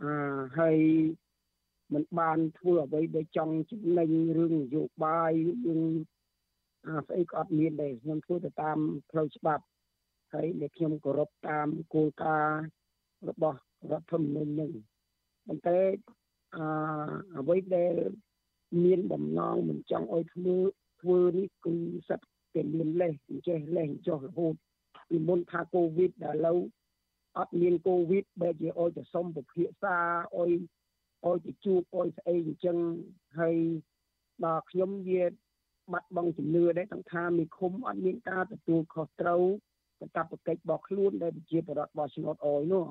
[0.03, 0.11] អឺ
[0.59, 0.77] ហើយ
[1.93, 5.33] មិនបានធ្វើអ្វីដែលចង់ចំណេញរឿងនយោបាយ
[5.65, 5.81] រឿង
[6.87, 8.77] អាស្អីក៏អត់មានដែរខ្ញុំធ្វើទៅតាម
[9.11, 9.63] ផ្លូវច្បាប់
[10.33, 12.63] ហើយដែលខ្ញុំគោរពតាមគោលការណ៍
[13.29, 13.59] របស់
[13.91, 14.71] រដ្ឋធម្មនុញ្ញនឹង
[15.47, 15.79] ប៉ុន្តែ
[16.55, 16.65] អឺ
[17.37, 17.93] អ្វីដែល
[18.83, 20.55] មានបំណងមិនចង់ឲ្យធ្វើ
[21.01, 21.75] ធ្វើនេះគឺ
[22.09, 22.19] សិត
[22.55, 24.55] តែមានលេសអញ្ចេះលេសចុះរហូត
[25.09, 26.59] ពីមុនថាកូវីដដល់ឥឡូវ
[27.37, 29.97] អត់មានកូវីដបែរជាឲ្យទៅសុំពភាសា
[30.37, 30.51] ឲ្យ
[31.25, 32.77] ឲ្យទៅជួបឲ្យស្អីអញ្ចឹង
[33.39, 33.57] ហើយ
[34.45, 35.23] ដល់ខ្ញុំវា
[35.93, 39.43] បាត់បង់ជំនឿដែរទាំងថាមីឃុំអត់មានការទទួលខុសត្រូវ
[40.15, 42.85] កាតព្វកិច្ចរបស់ខ្លួនដែលប្រជាពលរដ្ឋបោះឆ្នោតអយនោះ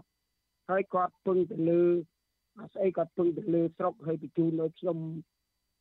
[0.70, 1.83] ហើយគាត់ពឹងទៅលើ
[2.75, 4.98] ស្អីគាត់ពឹងទៅលើស្រុកហើយបញ្ជូនឲ្យខ្ញុំ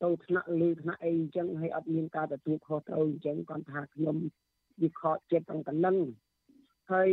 [0.03, 4.15] ទៅថ្នាក់លើថ្នាក់អីអញ្ចឹងហើយអត់មានការទទួលខុសត្រូវអញ្ចឹងគាត់ថាខ្ញុំ
[4.81, 5.97] វិខចិត្តទាំងកណ្ដឹង
[6.91, 7.11] ហើយ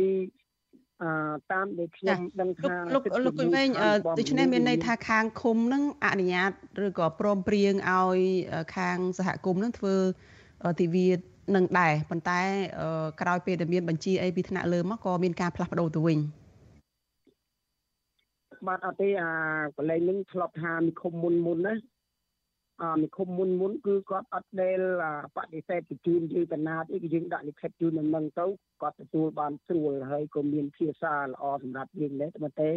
[1.03, 1.11] អឺ
[1.51, 3.69] តាមដែលខ្ញុំដឹងថាលោកលោកគុញវែង
[4.19, 6.51] ដូច្នេះមានន័យថាខាងឃុំនឹងអនុញ្ញាត
[6.85, 8.19] ឬក៏ព្រមព្រៀងឲ្យ
[8.77, 9.95] ខាងសហគមន៍នឹងធ្វើ
[10.81, 11.07] ទិវា
[11.55, 12.39] នឹងដែរប៉ុន្តែ
[13.21, 16.19] ក្រោយពេលដែលមានបញ្ជាអីពីថ្នាក់លើមកក៏មានការផ្លាស់ប្ដូរទៅវិញ
[18.67, 19.31] បាទអត់ទេអា
[19.77, 21.73] កន្លែងនឹងធ្លាប់ថានិគមមុនមុនណា
[22.83, 24.79] អានិគមមុនមុនគឺគាត់អត់ដែល
[25.37, 28.45] បដិសេធបញ្ជូនយើងកណាតអីគឺយើងដាក់លិខិតជូននឹងទៅ
[28.81, 32.69] គាត់ទទួលបានស្រួលហើយក៏មានភាសាល្អសម្រាប់យើងដែរតែតែ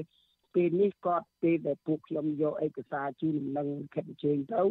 [0.54, 4.62] ពេលនេះគាត់ពេលដែលពួកខ្ញុំយកឯកសារជូននឹងខិតអញ្ជើញទៅ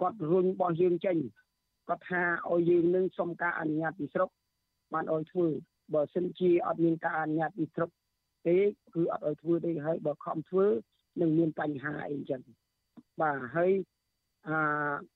[0.00, 1.16] គាត់រុញរបស់យើងចេញ
[1.88, 4.30] គាត់ថាឲ្យយើងនឹងសុំការអនុញ្ញាតពីស្រុក
[4.94, 5.46] បានឲ្យធ្វើ
[5.94, 7.90] បើសិនជាអត់មានការអនុញ្ញាតពីស្រុក
[8.46, 8.56] ទេ
[8.94, 10.66] គឺអត់ឲ្យធ្វើទេហើយបើខំធ្វើ
[11.20, 12.40] នឹងមានបញ្ហាអីចឹង
[13.20, 13.72] បាទហើយ
[14.48, 14.58] អា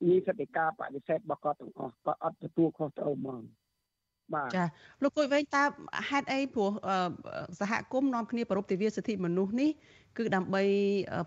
[0.09, 3.43] មានសិទ្ធិការបដិសេធរបស់គាត់ទាំងអស់គាត់អត់ទទួលខុសត្រូវហ្មង
[4.35, 4.65] បាទចា
[5.03, 5.63] លោកគួយវិញតើ
[6.09, 6.71] ហេតុអីព្រោះ
[7.61, 9.71] សហគមន៍នាំគ្នាប្រពៃទិវាសិទ្ធិមនុស្សនេះ
[10.17, 10.63] គឺដើម្បី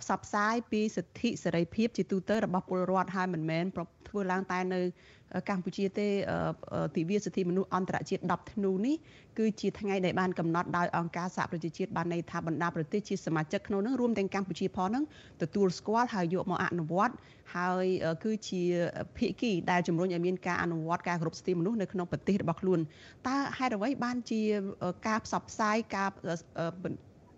[0.02, 3.65] ផ្សព្វផ្សាយពីសិទ្ធិសេរីភាពជាទូទៅរបស់ពលរដ្ឋហើយមិនមែន
[4.10, 4.82] ធ្វើឡើងតែនៅ
[5.50, 6.08] កម្ពុជាទេ
[6.96, 8.96] ទិវាសិទ្ធិមនុស្សអន្តរជាតិ10ធ្នូនេះ
[9.38, 15.04] គឺជាថ្ងៃដែលបានកំណត់ដោយអង្គការសហប្រជាជាតិបានន័យថាបណ្ដាប្រទេសជាសមាជិកក្នុងនោះរួមទាំងកម្ពុជាផងហ្នឹង
[15.41, 17.15] ទទួលស្គាល់ហើយយកមកអនុវត្ត
[17.56, 17.86] ហើយ
[18.24, 18.62] គឺជា
[19.17, 22.80] ភាគីដែលជំរុញឲ្យមានការអនុវត្តការគោរពសិទ្ធិមនុស្សនៅក្នុងប្រទេសរបស់ខ្លួន
[23.28, 24.41] តើហេតុអ្វីបានជា
[25.08, 26.10] ការផ្សព្វផ្សាយការ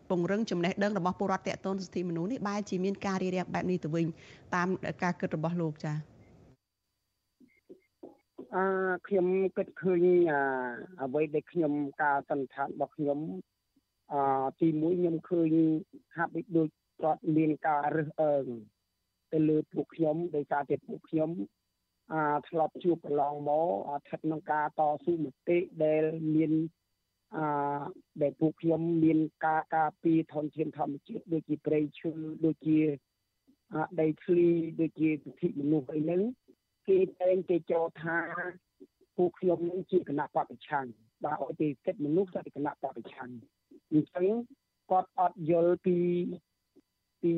[0.10, 4.06] ពង្រឹងចំណេះដឹងរបស់ពលរដ្ឋតេតូនសិទ្ធិមនុស្សនេះបែរជាមានការរារាំងបែបនេះទៅវិញ
[4.56, 4.68] តាម
[5.04, 5.98] ការគិតរបស់លោកចា៎
[8.56, 8.66] អឺ
[9.08, 10.06] ខ្ញុំគិតឃើញ
[11.02, 13.20] អ្វីដែលខ្ញុំការសន្និដ្ឋានរបស់ខ្ញុំ
[14.14, 14.22] អឺ
[14.60, 15.54] ទី1ខ្ញុំឃើញ
[16.18, 16.70] ហាក់ដូច
[17.04, 18.46] គាត់មានការរើសអើង
[19.32, 21.30] ទៅលើពួកខ្ញុំដោយសារតែពួកខ្ញុំ
[22.14, 23.68] អាធ្លាប់ជួបប្រឡងមក
[24.00, 26.04] ស្ថិតក្នុងការតស៊ូមតិដែល
[26.36, 26.52] មាន
[27.38, 27.46] អឺ
[28.22, 32.12] ដែលពួកខ្ញុំមានការការពីធនធានធម្មជាតិដូចជាព្រៃឈើ
[32.46, 32.80] ដូចជា
[34.02, 34.50] ដីធ្លី
[34.82, 36.22] ដូចជាសិទ្ធិមនុស្សអីហ្នឹង
[36.90, 38.18] គេតែងគេចោទថា
[39.18, 40.86] ពួកខ្ញុំនឹងជាគណៈបពប្រឆាំង
[41.24, 43.30] បាទឲ្យទីសិទ្ធិមនុស្សតែគណៈបពប្រឆាំង
[43.92, 44.28] អញ្ចឹង
[44.92, 45.98] គាត់អត់យល់ពី
[47.22, 47.34] ពី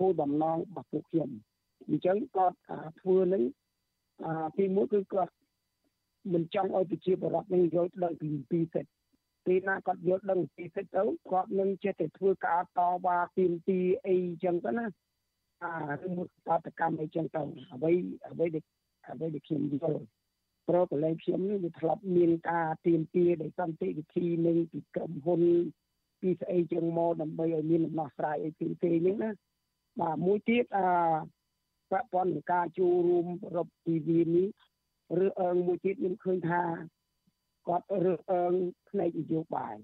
[0.00, 1.30] គោលបំណងរបស់ពួកខ្ញុំ
[1.88, 2.56] អញ្ចឹងគាត់
[3.00, 3.42] ធ្វើនឹង
[4.58, 5.32] ទីមួយគឺគាត់
[6.34, 8.95] មិនចង់ឲ្យប្រជាពលរដ្ឋនឹងយល់ដឹងពីពីសិទ្ធិ
[9.46, 14.86] ពេលណាគាត់យល់ដឹងពីសិទ្ធិទៅគាត់នឹងចេះតែធ្វើការតវ៉ាទាមទារអីចឹងទៅណា
[15.62, 16.12] អារឿង
[16.48, 17.92] បដកម្មអីចឹងទៅអ្វី
[18.30, 18.64] អ្វីដែល
[19.08, 20.02] អ្វីដែលខ្ញុំយល់
[20.68, 25.42] ព្រោះកន្លែងខ្ញុំនេះវាធ្លាប់មានការទៀមទាដោយសន្តិវិធីនឹងពីក្រុមហ៊ុន
[26.20, 29.30] ពីស្អីចឹងមកដើម្បីឲ្យមានដំណោះស្រាយអីពីទេហ្នឹងណា
[30.00, 30.88] បាទមួយទៀតអា
[31.90, 34.48] ប្រព័ន្ធការចូលរួមរົບទីវានេះ
[35.24, 36.62] ឬអើងមួយទៀតខ្ញុំឃើញថា
[37.66, 38.52] គាត់រើសអើង
[38.88, 39.76] ផ្នែកនយោបាយ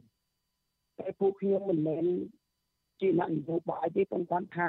[0.99, 2.05] តែពួកខ្ញុំមិនមែន
[3.01, 4.68] ជាអ្នកនយោបាយទេប៉ុន្តែថា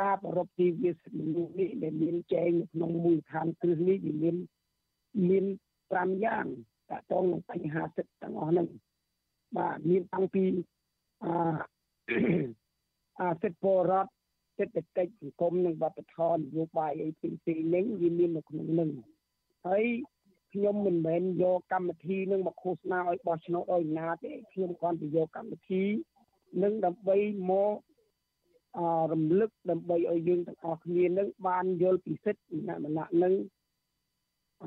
[0.00, 4.36] ការប្រពៃវាសិទ្ធិមនុស្សនេះដែលមានចែងនៅក្នុងមូលដ្ឋានគ្រឹះនេះវាមាន
[5.28, 5.44] មាន
[5.84, 6.46] 5យ៉ាង
[6.90, 8.68] តកតងនឹងបញ្ហាសិទ្ធិទាំងអស់ហ្នឹង
[9.56, 10.44] បាទមានតាំងពី
[11.24, 11.26] អ
[13.20, 14.12] អាសិទ្ធិពលរដ្ឋ
[14.58, 18.90] សេដ្ឋកិច្ចសង្គមនិងវប្បធម៌នយោបាយអីផ្សេងៗហ្នឹងវាមាននៅក្នុងហ្នឹង
[19.66, 19.84] ហើយ
[20.56, 25.84] ខ្ញុំមិនមែនយកកម្មវិធីនឹងមកឃោសនាឲ្យបោះឆ្នោតឲ្យណាទេខ្ញុំគ្រាន់តែយកកម្មវិធី
[26.62, 27.16] នឹងដើម្បី
[27.50, 27.74] មក
[29.12, 33.34] រំលឹកដើម្បីឲ្យយើងទាំងអស់គ្នានឹងបានយល់ពីសិទ្ធិម្នាក់ម្នាក់នឹង
[34.62, 34.66] អ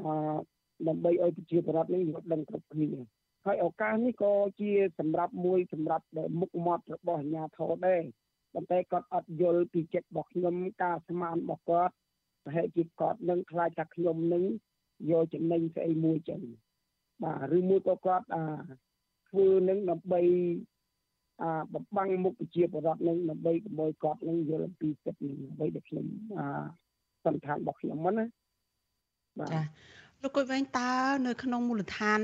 [0.88, 2.89] ដើម្បីឲ្យប្រជាពលរដ្ឋនឹងយល់ដឹងគ្រប់គ្នា
[3.45, 6.06] ហើយឱកាសនេះក៏ជាសម្រាប់មួយសម្រាប់
[6.39, 8.04] មុខមាត់របស់អាជ្ញាធរដែរ
[8.54, 11.93] ប៉ុន្តែគាត់អត់យល់ពីចិត្តរបស់ខ្ញុំការស្មានរបស់គាត់
[12.43, 14.43] ប្រហែលជាគាត់នឹងខ្លាចថាខ្ញុំនឹង
[15.12, 16.42] យកចំណេញស្អីមួយចឹង
[17.24, 18.44] បាទឬមួយក៏គាត់អា
[19.30, 20.22] ធ្វើនឹងដើម្បី
[21.42, 26.06] អាបំបាំងមុខប្រជាពលរដ្ឋនឹងដើម្បីកុំឲ្យគាត់នឹងយល់អំពីចិត្តនឹងដើម្បីដែលខ្ញុំ
[26.38, 26.46] អា
[27.26, 28.26] សន្តានរបស់ខ្ញុំហ្នឹងណា
[29.40, 29.62] បាទចា
[30.24, 30.92] លោកគុយវែងតើ
[31.28, 32.22] នៅក្នុងមូលដ្ឋាន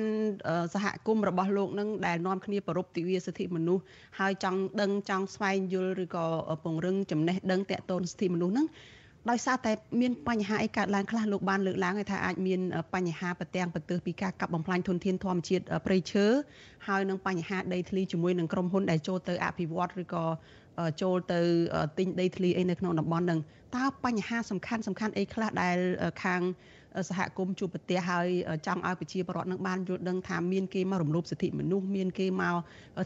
[0.74, 3.84] សហគមន៍របស់លោកនឹងដែលនាំគ្នាប្រពៃទិវាសិទ្ធិមនុស្ស
[4.20, 6.26] ហើយចង់ដឹងចង់ស្វែងយល់ឬក៏
[6.64, 8.68] ពង្រឹងចំណេះដឹងតាក់ទងសិទ្ធិមនុស្សនឹង
[9.30, 12.60] ដោយសារតែមានបញ្ហាអីកើតឡើងខ្លះលោកបានលើកឡើងថាអាចមាន
[12.96, 16.26] បញ្ហាប្រទាំងប្រទើសពីការកាប់បំផ្លាញធនធានធម្មជាតិព្រៃឈើ
[16.88, 20.26] ហើយនឹងបញ្ហាដីធ្លីជាមួយនឹងក្រុមហ៊ុនដែលចូលទៅអភិវឌ្ឍឬក៏
[21.02, 21.40] ចូលទៅ
[21.98, 23.40] ទិញដីធ្លីអីនៅក្នុងតំបន់ហ្នឹង
[23.76, 25.78] តើបញ្ហាសំខាន់សំខាន់អីខ្លះដែល
[26.24, 26.42] ខាង
[27.10, 28.28] សហគមន៍ជួបប្រទះហើយ
[28.68, 32.56] ចង់ឲ្យប្រជាពលរដ្ឋនឹងបានយល់ដឹងថាមានគេមករំលោភសិទ្ធិមនុស្សមានគេមក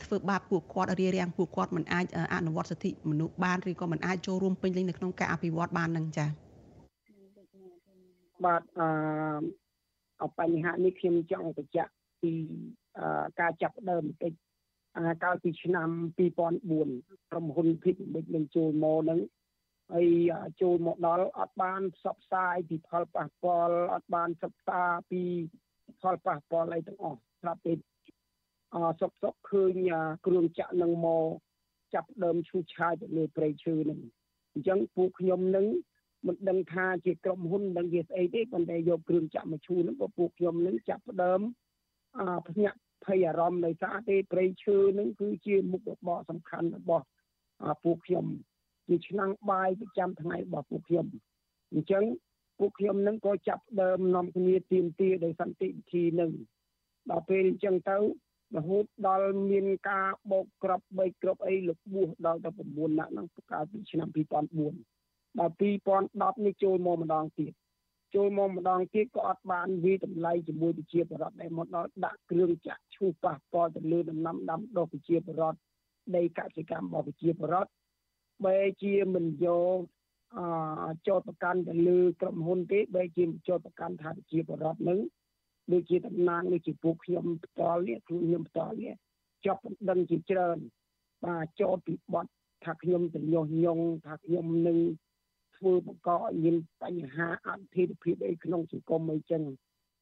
[0.05, 6.29] ធ្វើបាបពួកគាត់រារាំងពួកគាត់មិនអាចអនុវត្តសិទ្ធិមនុស្សបានឬក៏មិនអាចចូលរួមពេញលេញនៅក្នុងការអភិវឌ្ឍបាននឹងចា៎
[8.45, 12.31] បាទអឺបញ្ហានេះខ្ញុំចង់បញ្ជាក់ពី
[13.39, 14.33] ការចាប់ដើមបន្តិច
[15.23, 19.19] កាលពីឆ្នាំ2004ក្រុមហ៊ុនភិកមិចនឹងចូលមកនឹង
[19.93, 20.07] ហើយ
[20.61, 25.21] ចូលមកដល់អត់បានផ្សព្វផ្សាយពីផលប៉ះពាល់អត់បានសិក្សាពី
[26.01, 27.73] ផលប៉ះពាល់អីទាំងអស់ស្រាប់តែ
[28.75, 29.71] អសុកសុកឃើញ
[30.25, 31.27] គ្រឿងចាក់នឹងមក
[31.93, 33.99] ចាប់ដើមឈូសឆាយទៅលើព្រៃឈើនឹង
[34.53, 35.65] អញ្ចឹងពួកខ្ញុំនឹង
[36.27, 41.41] មិនដឹងថាជាក្រុមហ៊ុនដឹងជាស្អីទេប៉ុន្តែយកគ្រឿងចាក់មកឈូនឹងពួកខ្ញុំនឹងចាប់ដើម
[42.19, 47.05] អភ្ញាក់ភ័យអារម្មណ៍ដោយសារទេព្រៃឈើនឹងគឺជាមុខរបរសំខាន់របស់
[47.83, 48.25] ពួកខ្ញុំ
[48.89, 51.05] ជាឆ្នាំងបាយប្រចាំថ្ងៃរបស់ពួកខ្ញុំ
[51.73, 52.03] អញ្ចឹង
[52.59, 56.31] ពួកខ្ញុំនឹងក៏ចាប់ដើមនាំគ្នាទៀមទាដោយសន្តិវិធីនឹង
[57.09, 57.97] ដល់ពេលអញ្ចឹងទៅ
[58.57, 67.53] រហូតដល់មានការបោកក្របបីក្របអីលោកបួសដល់តែ9ណាក់ហ្នឹងកាលពីឆ្នាំ2004ដល់2010នេះចូលមកម្ដងទៀត
[68.15, 75.59] ចូលមកម្ដងទៀតក៏អត់បានវិតម្លៃជាមួយប្រជាពលរដ្ឋដែរមកដល់ដាក់គ្រឿងចាក់ឈូសប៉ះពាល់ទៅលើដំណាំដាំដុះប្រជាពលរដ្ឋ
[76.15, 77.71] ដីកសិកម្មរបស់ប្រជាពលរដ្ឋ
[78.45, 79.79] បែជាមិនយក
[80.37, 80.39] អ
[81.07, 84.99] ចោតប្រកាន់ទៅលើក្រុមហ៊ុនទេបែជាចោតប្រកាន់ថាប្រជាពលរដ្ឋនឹង
[85.73, 88.93] ដូចជាតំណាងដូចជាពួកខ្ញុំផ្ទាល់នេះខ្លួនខ្ញុំផ្ទាល់នេះ
[89.45, 90.57] ជាប់បណ្ដឹងជាច្រើន
[91.25, 92.31] បាទចោតពីបត់
[92.65, 94.77] ថាខ្ញុំទៅញុះញង់ថាខ្ញុំនឹង
[95.57, 99.43] ធ្វើបង្កឲ្យមានបញ្ហាអធិភាពអីក្នុងសង្គមអីចឹង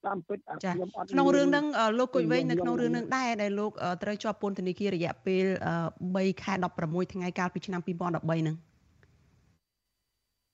[0.08, 1.66] តាមពិតខ្ញុំអត់ក្នុងរឿងហ្នឹង
[2.00, 3.72] លោកគុយវែងនៅក្នុងរឿងហ្នឹងដែរដែលលោក
[4.04, 5.46] ត្រូវជាប់ពន្ធនាគាររយៈពេល
[5.94, 8.56] 3ខែ16ថ្ងៃកាលពីឆ្នាំ2013ហ្នឹង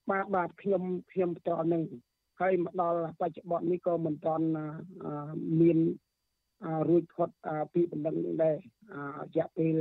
[0.10, 1.84] បាទបាទខ្ញុំខ្ញុំបន្តនឹង
[2.40, 4.46] ហើយមកដល់បច្ចុប្បន្ននេះក៏មិនទាន់
[5.62, 5.78] មាន
[6.90, 7.30] រួចផុត
[7.74, 9.76] ពីបណ្ដឹងនេះដែររយៈពេល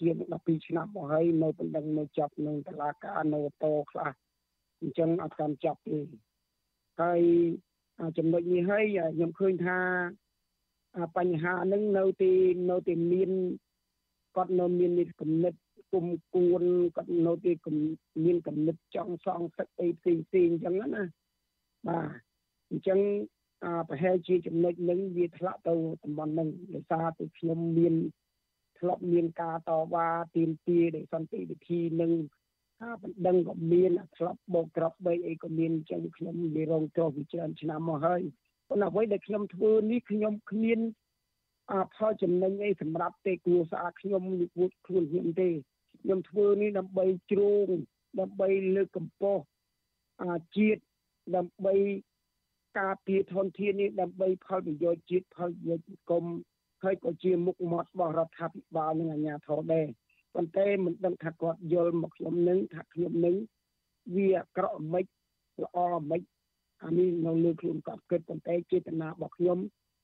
[0.00, 4.10] ជាង12ឆ្នាំមកហើយនៅបណ្ដឹងនៅចាប់នឹងតឡាការនៅតខ្លះ
[4.80, 5.98] អញ្ចឹងអត់កាន់ចាប់ទេ
[7.00, 7.20] ហើយ
[8.18, 9.78] ចំណុចនេះហើយខ្ញុំឃើញថា
[11.16, 12.32] បញ្ហាហ្នឹងនៅទី
[12.70, 13.30] នៅទីមាន
[14.36, 15.54] គាត់នៅមានគំនិត
[15.92, 16.62] គុំគួន
[16.96, 17.52] គាត់នៅទី
[18.24, 21.02] មានគំនិតចង់សងសឹកអីផ្សេងផ្សេងអញ្ចឹងណា
[21.88, 22.08] បាទ
[22.70, 22.98] អញ្ចឹង
[23.88, 25.74] ប្រហែលជាចំណុចនឹងវាធ្លាក់ទៅ
[26.04, 27.94] តំបន់នឹងដោយសារតែខ្ញុំមាន
[28.78, 32.12] ធ្លាប់មានការតវ៉ាទាមទារដោយសន្តិវិធីនឹង
[32.82, 38.22] ការបណ្ដឹងក៏មានធ្លាប់បោកក្របបីអីក៏មានអញ្ចឹងខ្ញុំនិយាយរងទោសវិច្រើនឆ្នាំមកហើយ
[38.68, 40.78] ប៉ុន្តែអ្វីដែលខ្ញុំធ្វើនេះខ្ញុំគ្មាន
[41.72, 45.48] អផលចំណេញអីសម្រាប់ទេគ្រួសារខ្ញុំនិយាយខ្លួនខ្ញុំទេ
[46.02, 47.68] ខ្ញុំធ្វើនេះដើម្បីជ្រោង
[48.20, 49.42] ដើម្បីលើកកម្ពស់
[50.22, 50.80] អាជាតិ
[51.36, 51.74] ដើម្បី
[52.78, 56.24] ការពារធនធាននេះដើម្បីផលប្រយោជន៍ជាតិផលប្រយោជន៍សង្គម
[56.82, 59.86] ហើយក៏ជាមុខមាត់របស់រដ្ឋាភិបាលនិងអាជ្ញាធរដែរ
[60.34, 63.36] ប៉ុន្តែមិនដឹងថាគាត់យល់មកខ្ញុំនឹងថាខ្ញុំនឹង
[64.14, 65.04] វាអាក្រក់មិន
[65.62, 65.78] ល្អ
[66.10, 66.20] មិន
[66.84, 69.58] អានេះនៅលើខ្លួនគាត់គិតប៉ុន្តែចេតនារបស់ខ្ញុំ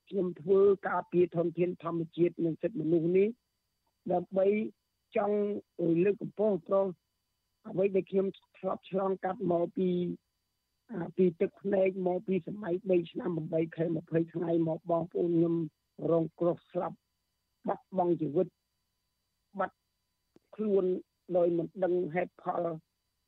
[0.09, 3.29] ខ្ញុំធ្វើការពារធនធានធម្មជាតិនិងសិទ្ធិមនុស្សនេះ
[4.13, 4.47] ដើម្បី
[5.17, 5.39] ចង់
[6.05, 6.87] លើកកម្ពស់ប្រុស
[7.71, 8.27] អ្វីដែលខ្ញុំ
[8.59, 9.89] ធ្លាប់ឆ្លងកាត់មកពី
[11.17, 15.55] ពីទឹកភ្នែកមកពីសម័យ3ឆ្នាំ8ខែ20ថ្ងៃមកបងប្អូនខ្ញុំ
[16.11, 16.97] រងគ្រោះស្លាប់
[17.67, 18.47] បាត់បង់ជីវិត
[19.59, 19.77] បាត់
[20.59, 20.85] ខ្លួន
[21.37, 22.63] ដោយមិនដឹងហេតុផល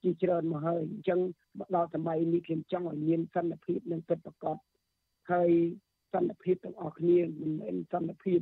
[0.02, 1.20] ជាច្រើនមកហើយអញ្ចឹង
[1.58, 4.56] មកដល់សម័យនេះខ្ញុំចង់ឲ្យមានសន្តិភាពនិងពិតប្រាកដ
[5.32, 5.50] ហើយ
[6.12, 8.40] សន្តិភាពទាំងអស់គ្នាមិនមែនសន្តិភាព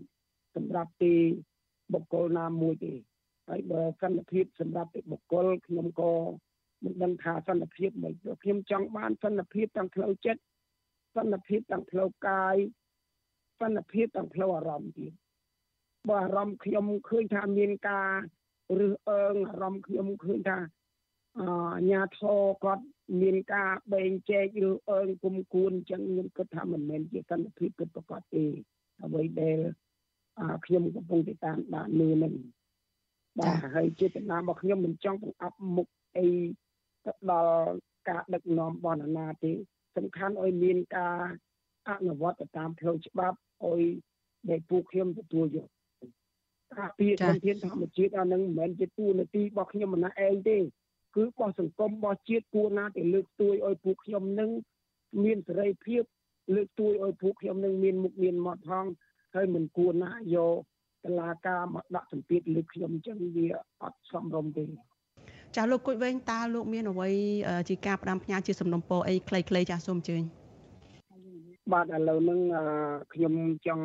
[0.57, 1.15] សម្រាប់ទី
[1.93, 2.95] បុគ្គលណាមួយទេ
[3.49, 6.13] ហើយបើសន្តិភាពសម្រាប់ទីបុគ្គលខ្ញុំក៏
[6.85, 10.43] មិនដឹងថាសន្តិភាពមិនខ្ញុំចង់បានសន្តិភាពទាំងផ្លូវចិត្ត
[11.17, 12.57] សន្តិភាពទាំងផ្លូវកាយ
[13.61, 15.13] សន្តិភាពទាំងផ្លូវអារម្មណ៍ទៀត
[16.09, 18.09] បើអារម្មណ៍ខ្ញុំឃើញថាមានការ
[18.87, 20.59] ឬអើងអារម្មណ៍ខ្ញុំឃើញថា
[21.41, 22.85] អាញាធរគាត់
[23.23, 28.45] មានការបែងចែកឬអើងគុំគួនអញ្ចឹងខ្ញុំគិតថាមិនមែនជាសន្តិភាពពិតប្រាកដទេ
[29.05, 29.59] អ្វីដែល
[30.67, 32.35] ខ្ញុំកំពុងតែតាមដានមើលនឹង
[33.39, 36.27] បាទហើយចេតនារបស់ខ្ញុំមិនចង់បង្អាប់មុខអី
[37.05, 37.53] ទៅដល់
[38.09, 39.53] ការដឹកនាំបនណាទេ
[39.97, 41.19] សំខាន់ឲ្យមានការ
[41.89, 43.83] អនុវត្តទៅតាមផ្លូវច្បាប់ឲ្យ
[44.51, 45.69] ដែលពួកខ្ញុំទទួលយក
[46.77, 50.59] ការពារធនធានធម្មជាតិអានឹងមិនមែនជាទូនាទីរបស់ខ្ញុំម្នាក់ឯងទេ
[51.15, 54.51] គឺរបស់សង្គមរបស់ជាតិគួរណាតែលើកស្ទួយឲ្យពួកខ្ញុំនឹង
[55.25, 56.03] មានសេរីភាព
[56.55, 58.85] លើកស្ទួយឲ្យពួកខ្ញុំនឹងមានមុខមានមាត់ផង
[59.35, 60.57] ហើយមិនគួរណាយក
[61.05, 63.47] តឡាការមកដាក់សម្ពាធលើខ្ញុំអញ្ចឹងវា
[63.83, 64.65] អត់សមរម្យទេ
[65.57, 67.11] ចាលោកគុជវែងតើលោកមានអ្វី
[67.69, 70.23] ជាការផ្ដាំផ្ញើជាសំណុំពរអីខ្លីៗចាសូមអញ្ជើញ
[71.73, 72.41] បាទឥឡូវហ្នឹង
[73.13, 73.35] ខ្ញុំ
[73.67, 73.85] ចង់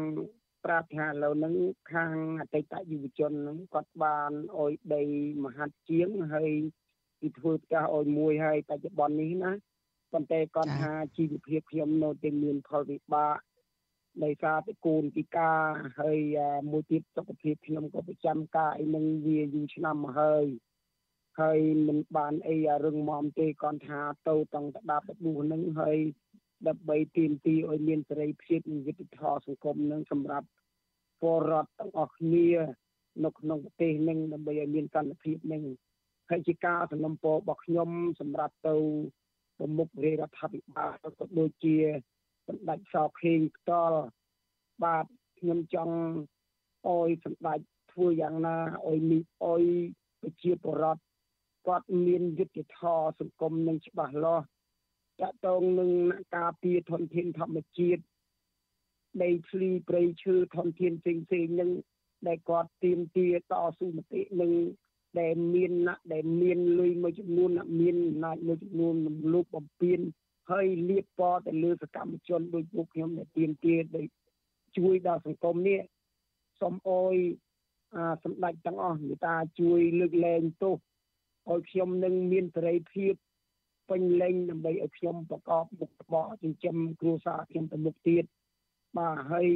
[0.65, 1.55] ប្រាប់ថាឥឡូវហ្នឹង
[1.93, 5.03] ខាងអតីតយុវជនហ្នឹងគាត់បានអុយដី
[5.43, 6.51] មហាត់ជាងហើយ
[7.19, 9.51] ពីធ្វើផ្ទះអុយមួយហើយបច្ចុប្បន្ននេះណា
[10.13, 13.37] ប៉ុន្តែគាត់ថាជីវភាពខ្ញុំនៅតែមានផលវិបាក
[14.23, 15.61] ដោយសារតែគូនពិការ
[15.99, 16.19] ហើយ
[16.71, 20.45] មួយទៀតសុខភាពខ្ញុំក៏ប្រចាំការអីនឹងវាយូរឆ្នាំមកហើយ
[21.39, 25.97] ហើយមិនបានអីរឹងមាំទេគាត់ថាទៅតង់តដាប់ដបួសនឹងហើយ
[26.67, 30.47] ដើម្បីទាមទារឲ្យមានសេរីភាពនិងយុត្តិធម៌សង្គមនឹងសម្រាប់
[31.23, 32.47] ពលរដ្ឋទាំងអស់គ្នា
[33.23, 35.63] នៅក្នុងប្រទេសនឹងដើម្បីឲ្យមានសន្តិភាពនឹង
[36.29, 38.75] ហើយជាការសំណពររបស់ខ្ញុំ សម្រាប់ទៅ
[39.57, 41.75] ប្រមុខរាជរដ្ឋាភិបាលក៏ដូចជា
[42.47, 43.99] សម្ដេចសខេងផ្ទាល់
[44.83, 45.05] បាទ
[45.39, 45.95] ខ្ញុំចង់
[46.89, 47.59] អោយសម្ដេច
[47.91, 49.63] ធ្វើយ៉ាងណាអោយនេះអោយ
[50.21, 51.01] ប្រជាពលរដ្ឋ
[51.67, 54.45] គាត់មានយុត្តិធម៌សង្គមនឹងច្បាស់លាស់
[55.21, 55.91] តកតងនឹង
[56.35, 58.01] ការពារធនធានធម្មជាតិ
[59.23, 61.69] ដីធ្លីព្រៃឈើធនធានផ្សេងផ្សេងនឹង
[62.27, 64.51] ដែលគាត់ទៀមទាតស៊ូមតិនឹង
[65.19, 67.49] ដែលមានណាដែលមានលុយមួយចំនួន
[67.79, 69.99] មានអំណាចមួយចំនួនរំលោភបំពាន
[70.51, 74.05] ហើយលៀបពណ៌ទៅលើសកម្មជនដូចពួកខ្ញុំដែលទៀមទាដែល
[74.77, 75.79] ជួយដល់សង្គមនេះ
[76.59, 77.15] សូមអោយ
[77.95, 80.77] អាសម្ដេចទាំងអស់មេត្តាជួយលើកលែងទោស
[81.49, 83.13] ឲ្យខ្ញុំនឹងមានសេរីភាព
[83.89, 88.25] ពេញលេញដើម្បីឲ្យខ្ញុំប្រកបមុខរបរចិញ្ចឹមគ្រួសារខ្ញុំទៅមុខទៀត
[88.97, 89.47] បាទហើយ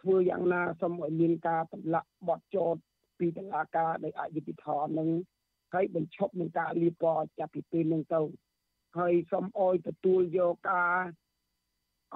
[0.00, 2.76] ធ្វើយ៉ាងណាសូមឲ្យមានការតម្លាក់បទចោត
[3.18, 5.08] ពីតឡាការដោយអយុត្តិធម៌នឹង
[5.72, 8.20] ហើយបញ្ឈប់នឹងការលៀបពណ៌ចាប់ពីពេលនឹងទៅ
[8.98, 11.00] ហើយសូមអោយទទួលយកការ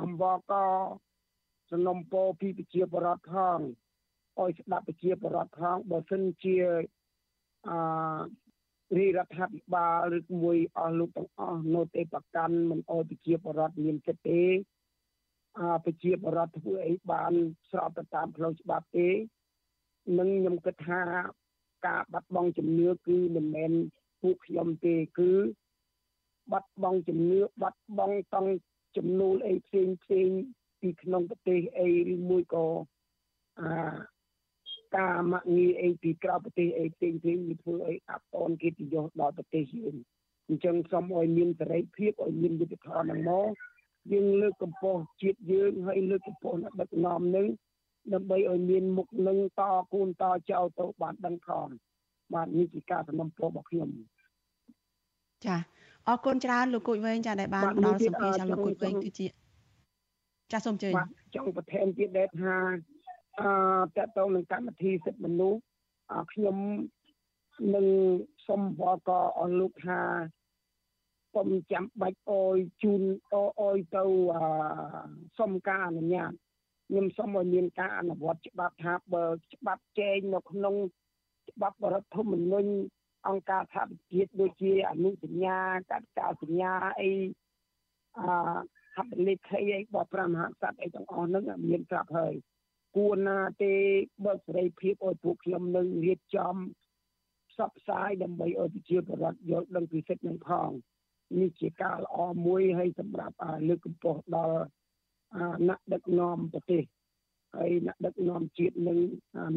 [0.01, 0.53] អំបក
[1.70, 3.59] សំណុំពរពីប្រជាបរតផង
[4.38, 6.57] ឲ្យស្ដាប់ប្រជាបរតផងបើសិនជា
[7.68, 14.80] អឺរដ្ឋាភិបាលឬមួយអស់លោកទាំងអស់នៅតែប្រកាន់មិនអោយប្រជាបរតមានចិត្តទេអ
[15.85, 17.33] ប្រជាបរតធ្វើអីបាន
[17.71, 19.09] ស្របទៅតាមផ្លូវច្បាប់ទេ
[20.19, 21.01] នឹងខ្ញុំគិតថា
[21.87, 23.73] ការបាត់បង់ជំនឿគឺមិនមែន
[24.23, 25.33] ពួកខ្ញុំទេគឺ
[26.53, 28.51] បាត់បង់ជំនឿបាត់បង់តង់
[28.97, 30.29] ចំនួនអីផ្សេងផ្សេង
[30.81, 32.67] ពីក្នុងប្រទេសអីឬមួយក៏
[33.61, 33.73] អា
[34.97, 39.95] ការមកងារអីពីក្រៅប្រទេសអីផ្សេងផ្សេងវាធ្វើឲ្យអាប់អនកិត្តិយសដល់ប្រទេសយើង
[40.49, 43.49] អញ្ចឹងសូមឲ្យមានសេរីភាពឲ្យមានយុត្តិធម៌នឹងមក
[44.13, 47.47] យើងលើកកម្ពស់ជាតិយើងហើយលើកកម្ពស់អ្នកដឹកនាំនឹង
[48.15, 51.69] ដើម្បីឲ្យមានមុខនឹងតគូនតចៅទៅបានដឹងផង
[52.35, 53.89] បាទនេះជាការសំណពររបស់ខ្ញុំ
[55.47, 55.57] ចា
[56.09, 59.27] អរគុណច្រើនលោកគូចវែងចាដែលបានផ្ដល់សម្ភារចាលោកគូចវែងគឺជា
[60.53, 60.95] ចាសូមជើញ
[61.35, 62.55] ចង់បន្ថែមទៀតដែរថា
[63.41, 63.51] អឺ
[63.97, 65.61] តកតងនឹងកម្មវិធីសិទ្ធិមនុស្ស
[66.33, 66.57] ខ្ញុំ
[67.75, 67.87] នឹង
[68.47, 70.01] សូមបកអស់លោកថា
[71.35, 73.03] ពុំចាំបាច់អយជូន
[73.61, 74.05] អយទៅ
[75.38, 76.33] សុំការអនុញ្ញាត
[76.88, 80.75] ខ្ញុំសូមឲ្យមានការអនុវត្តច្បាប់ថាបើច្បាប់ចែងនៅក្នុង
[81.51, 82.71] ច្បាប់រដ្ឋធម្មនុញ្ញ
[83.29, 85.59] អង្គការសហប្រជាជាតិដូចជាអនុសញ្ញា
[85.90, 87.11] កតកាសញ្ញាអី
[88.19, 88.21] អ
[88.97, 92.35] ហត្ថលេខីអីរបស់ព្រះមហាក្សត្រអីទាំងអស់ហ្នឹងមានប្រាប់ហើយ
[92.97, 93.75] គួរណាទេ
[94.25, 96.55] បើសេរីភាពឲ្យពួកខ្ញុំនឹងរៀបចំ
[97.51, 100.71] ផ្សព្វផ្សាយដើម្បីឲ្យប្រជាពលរដ្ឋយល់ដឹងពីសិទ្ធិនឹងផង
[101.38, 103.37] នេះជាការល្អមួយហើយសម្រាប់
[103.69, 104.61] លើកកម្ពស់ដល់
[105.69, 106.83] អ្នកដឹកនាំប្រទេស
[107.57, 108.99] ហើយអ្នកដឹកនាំជាតិនឹង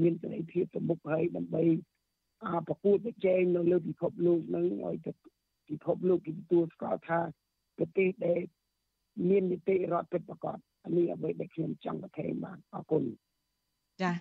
[0.01, 1.63] មានសេរីភាពទៅមុខហើយដើម្បី
[2.67, 4.95] ប្រកួតប្រជែងនៅលើពិភពលោកនឹងឲ្យ
[5.69, 7.19] ពិភពលោកគេទទួលស្គាល់ថា
[7.77, 8.39] ប្រទេសដែល
[9.29, 10.57] មាននីតិរដ្ឋពិតប្រាកដ
[10.97, 13.03] នេះអ្វីដែលខ្ញុំចង់បន្ថែមបាទអរគុណ
[14.01, 14.11] ចា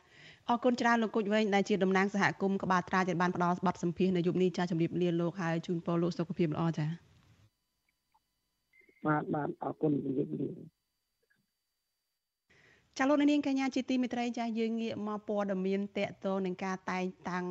[0.48, 7.11] អរគុណច្រើនលោកគុជវែងដែលជាតំណាងសហគមន៍ក្បាលត្រាចបានផ្ដល់ប័ណ្ណសម្ភាសនៅយុគនេះចាជំរាបលាលោកហើយជូនពរលោកសុខភាពល្អចា
[9.06, 10.82] បាទបាទអរគុណជំរាបលា
[12.98, 17.46] ចាលោកនាងកញ្ញាជាទីមេត្រីចាយើងងាកមកព័ត៌មានតកតនឹងការតែងតាំង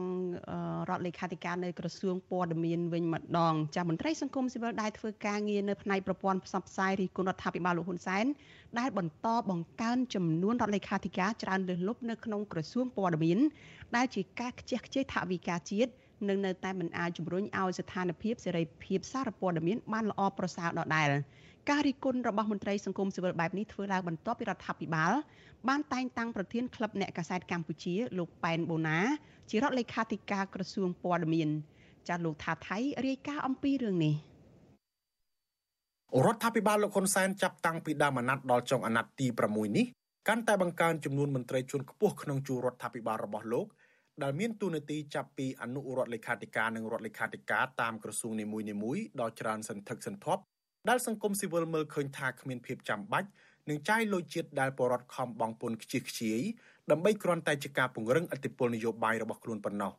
[0.90, 8.26] រដ្ឋលេខាធិការនៅក្រសួងព័ត៌មានវិញម្ដងចាមន្ត្រីសង្គមស៊ីវិលដែលធ្វើការងារនៅផ្នែកប្រព័ន្ធផ្សព្វផ្សាយរីគុណរដ្ឋាភិបាលលោកហ៊ុនសែន
[8.80, 13.40] ដែលបន្តបង្កើនចំនួនរដ្ឋលេខាធិការច្រើនលើសលប់នៅក្នុងក្រសួងព័ត៌មាន
[13.96, 15.92] ដែលជាការខ្ជះខ្ជាយថវិកាជាតិ
[16.30, 21.10] និងនៅតែមិនអាចជំរុញឲ្យស្ថានភាពសេរីភាពសារព័ត៌មានបានល្អប្រសើរដដែល
[21.70, 25.12] ការរិះគន់របស់មន្ត្រីសង្គមស៊ីវិលបែបនេះធ្វើឡើងបន្ទាប់ពីរដ្ឋាភិបាល
[25.70, 29.00] បានតែងតាំងប្រធានក្លឹបអ្នកកាសែតកម្ពុជាលោកប៉ែនបូណា
[29.50, 31.50] ជារដ្ឋលេខាធិការក្រសួងព័ត៌មាន
[32.08, 34.16] ចាស់លោកថាថៃរាយការណ៍អំពីរឿងនេះ
[36.26, 39.86] រដ្ឋាភិបាលលោកហ៊ុនសែនចាប់តាំងពីដើមអាណត្តិដល់ចុងអាណត្តិទី6នេះ
[40.28, 43.66] កាន់តែបង្កើនចំនួនមន្ត្រីជាន់ខ្ពស់ក្នុងជួររដ្ឋាភិបាលរបស់លោក
[44.24, 48.46] ដែលមានតួនាទីចាប់ពីអនុរដ្ឋលេខាធិការនិងរដ្ឋលេខាធិការតាមក្រសួងនី
[48.84, 50.42] មួយៗដល់ច្រើនសន្ធឹកសន្ធាប់
[50.90, 53.28] ដែលសង្គមស៊ីវិលមើលឃើញថាគ្មានភាពចាំបាច់
[53.70, 56.40] នឹងចាយលុយជាតិដែលបរដ្ឋខំបង់ពន្ធខ្ជិះខ្ជាយ
[56.92, 59.92] ដើម្បីគ្រាន់តែជាការពង្រឹងអធិបុលនយោបាយរបស់ខ្លួនប៉ុណ្ណោះ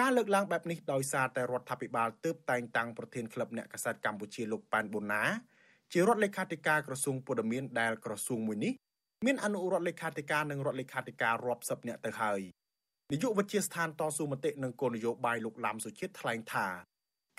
[0.00, 5.22] ការលើកឡើងបែបនេះដោយសារតែរដ្ឋាភិបាលទើបតែងតាំងប្រធានក្លឹបអ្នកកាសែតកម្ពុជាលោកប៉ែនបូណា
[5.92, 8.72] ជារដ្ឋលេខាធិការក្រសួងព័ត៌មានដែលក្រសួងមួយនេះ
[9.26, 12.40] មានអនុរដ្ឋលេខាធិការនិងរដ្ឋលេខាធិការរាប់សិបអ្នកទៅហើយ
[13.12, 16.66] នាយកវិទ្យាស្ថានតស៊ូមតិនិងគោលនយោបាយលោកឡាំសុជាតិថ្លែងថា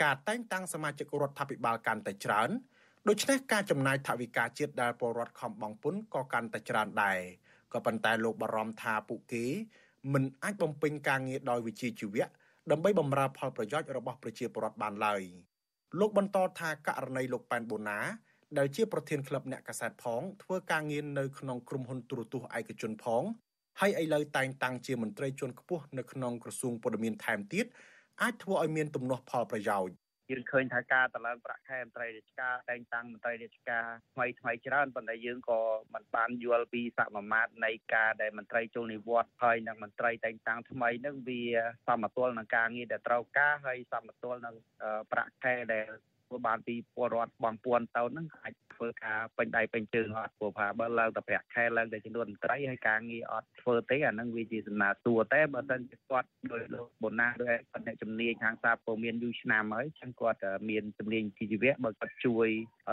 [0.04, 2.50] ការតែងតាំងសមាជិករដ្ឋាភិបាលកាន់តែច្រើន
[3.08, 7.20] ដូច្នេះការចំណាយថវិកាជាតិដែលពលរដ្ឋខំបង់ពន្ធក៏កាន់តែច្រើនដែរ
[7.74, 9.46] ក៏ប៉ុន្តែលោកបារម្ភថាពួកគេ
[10.14, 12.26] មិនអាចបំពេញការងារដោយវិជ្ជាជីវៈ
[12.72, 15.22] ដើម្បីបម្រើផលប្រយោជន៍របស់ប្រជាពលរដ្ឋបានឡើយ
[16.00, 18.00] លោកបន្តថាករណីលោកប៉ែនបូណា
[18.58, 23.24] ដែលជាប្រធានក្លឹបអ្នកកាសែតផងធ្វើការងារនៅក្នុងក្រុមហ៊ុនទូរទស្សន៍ឯកជនផង
[23.82, 27.66] ហើយឥឡូវតែងតាំងជាមន្ត្រីជាន់ខ្ពស់នៅក្នុងក្រសួងព័ត៌មានថែមទៀត
[28.22, 29.96] អាចធ្វើឲ្យមានទំនាស់ផលប្រយោជន៍
[30.32, 35.62] យើងឃើញថាការតឡើងប្រាក់ខែមន្ត្រីរាជការតែងតាំងមន្ត្រីរាជការថ្មីថ្មីច្រើនប៉ុន្តែយើងក៏
[35.94, 41.42] មិនបានយល់ពីសមាមាត្រនៃការដែលមន្ត្រីចូលនិវត្តន៍ហើយនិងមន្ត្រីតែងតាំងថ្មីនឹងវា
[41.88, 44.56] សមតុល្យនឹងការងារដែលត្រូវការហើយសមតុល្យនឹង
[45.12, 45.86] ប្រាក់ខែដែល
[46.28, 62.50] ធ្វើបានពីពលរដ្ឋបងពួនទៅនឹងអាច ធ្វើការពេញដៃពេញជើងអត់ព្រោះថាបើឡើងតែប្រាក់ខែឡើងតែចំនួនមន្ត្រីហើយការងារអត់ធ្វើទេអានឹងវាជាសំណើតួតែបើសិនជាគាត់ដោយលោកបូណាដោយគាត់អ្នកជំនាញខាងសារព័ត៌មានយូរឆ្នាំហើយចឹងគាត់មានជំនាញជីវៈបើគាត់ជួយ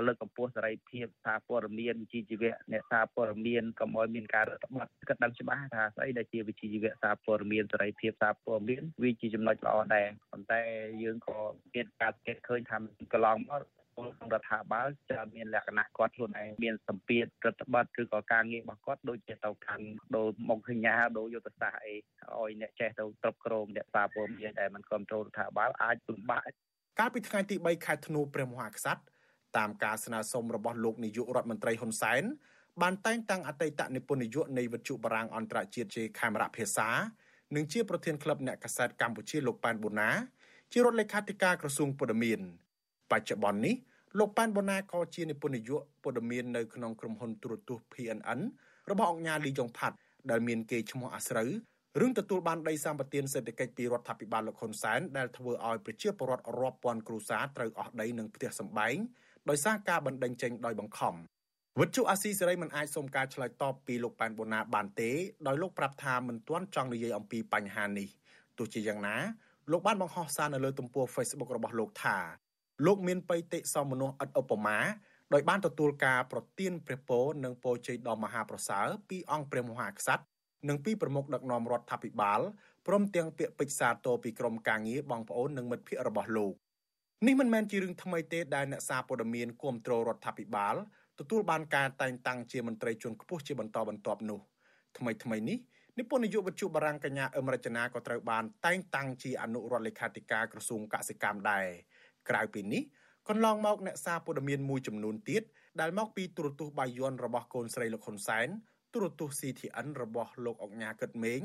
[0.07, 10.61] លើកកម្ពស់សេរីភាពសារព័ត៌មានជីវៈអ្នកសារព័ត៌មានកុំឲ្យមានការរដ្ឋបတ်គាត់ដឹងច្បាស់ថាស្អីដែលជាវិជ្ជាជីវៈសារព័ត៌មានសេរីភាពសារព័ត៌មានវាជាចំណុចល្អដែរប៉ុន្តែ
[11.03, 11.37] យើងក៏
[11.75, 12.79] មានការសង្កេតឃើញថា
[13.13, 13.63] កន្លងមក
[13.96, 26.42] ក្នុងរដ្ឋាភិបាលจะមានលក្ខណៈគាត់ខ្លួនឯងមានសម្ពាធរដ្ឋបတ်ឬក៏ការងាររបស់គាត់ដូចជាទៅកាន់ដូរមុខសញ្ញាដូរយុទ្ធសាស្ត្រអីឲ្យអ្នកចេះទៅគ្រប់គ្រងអ្នកសារព័ត៌មានដែលមិនគ្រប់គ្រងរដ្ឋាភិបាលអាចពិបាក
[27.00, 29.02] កាលពីថ្ងៃទី3ខែធ្នូព្រះមហាក្សត្រ
[29.58, 32.24] តាមការស្នើសុំរបស់លោកនាយករដ្ឋមន្ត្រីហ៊ុនសែន
[32.82, 36.90] បានតែងតាំងអតីតនិពន្ធនាយកនៃវិទ្យុបារាំងអន្តរជាតិជាខេមរៈភាសា
[37.56, 40.10] និងជាប្រធានក្លឹបអ្នកកាសែតកម្ពុជាលោកប៉ែនបូណា
[40.72, 42.40] ជារដ្ឋលេខាធិការក្រសួងព័ត៌មាន
[43.11, 43.75] បច្ចុប្បន្ននេះ
[44.19, 48.41] លោកប៉ែនបូណាក៏ជានិពន្ធនាយកព័ត៌មាននៅក្នុងក្រុមហ៊ុនទូរទស្សន៍ PNN
[48.91, 49.97] របស់អង្គការលីយ៉ុងផាត់
[50.31, 51.51] ដែលមានគេឈ្មោះអាស្រូវ
[52.01, 58.97] រឿងទទួលបានដីសម្បត្តិសេដ្ឋកិច្ចពីរដ្ឋាភិបាលលោកហ៊ុនសែនដែលធ្វើឲ្យប្រជាពលរដ្ឋរាប់ពាន់គ្រួសារត្រូវអស់ដីនិងផ្ទះសម្បែង
[59.51, 61.15] ដោយសារការបណ្តេញចេញដោយបង្ខំ
[61.81, 65.11] វិទ្យុអាស៊ីសេរីមិនអាចសុំការឆ្លើយតបពីលោកប៉ែនបូណាបានទេ
[65.47, 68.09] ដោយលោកប្រាប់ថាមិនទាន់ចង់និយាយអំពីបញ្ហានេះ
[68.59, 69.17] ទោះជាយ៉ាងណា
[69.73, 72.17] លោកបានបង្ហោះសារនៅលើទំព័រ Facebook របស់លោកថា
[72.87, 74.79] លោកមានបៃតិសមមនុស្សឥតឧបមា
[75.35, 80.25] ដោយបានទទួលការប្រទានព្រះពរនិងពរជ័យដ៏មហាប្រសើរពីអង្គព្រះមហាក្សត្រ
[80.69, 82.41] និងពីប្រមុខដឹកនាំរដ្ឋាភិបាល
[82.87, 86.55] ព្រមទាំងពាក្យពេចន៍សាទរពីក្រុមការងារបងប្អូននិងមិត្តភ័ក្តិរបស់លោក
[87.27, 90.75] នេះមិនមែនជារឿងថ្មីទេដែលអ្នកសារព័ត៌មានគ្រប់គ្រងរដ្ឋាភិបាល
[91.19, 94.41] ទទួលបានការតែងតាំងជាមន្ត្រីជាន់ខ្ពស់ជាបន្តបន្ទាប់នោះ
[94.99, 95.59] ថ្មីថ្មីនេះ
[95.99, 101.67] និពន្ធនាយកវិទ្យុបារាំងកញ្ញាអឹមរចនាក៏ត្រូវបានតែងតាំងជាអនុរដ្ឋលេខាធិការក្រសួងកសិកម្មដែរ
[102.29, 102.83] ក្រៅពីនេះ
[103.29, 105.43] កន្លងមកអ្នកសារព័ត៌មានមួយចំនួនទៀត
[105.81, 108.49] ដែលមកពីទូរទស្សន៍បាយ័នរបស់កូនស្រីលោកហ៊ុនសែន
[108.93, 111.41] ទូរទស្សន៍ CTN របស់លោកអុកញ៉ាកឹតមេង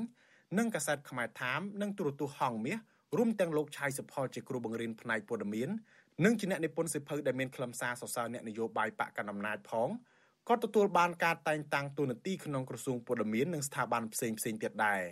[0.58, 2.78] និងកាសែតខ្មែរថាមនិងទូរទស្សន៍ហងមាស
[3.18, 5.70] រួមទាំងលោកឆៃសុផលជាគ្រូបង្រៀនផ្នែកព័ត៌មាន
[6.26, 9.90] និងជាអ្នកនិពន្ធសិភៅដែលមានខ្លឹមសារសរសើរអ្នកនយោបាយបកកណ្ដាលអំណាចផង
[10.50, 15.04] ក៏ទទួលបានការតែងតាំងទូនាទីក្នុងក្រសួងព័ត៌មាននិងស្ថាប័នផ្សេងផ្សេងទៀតដែរ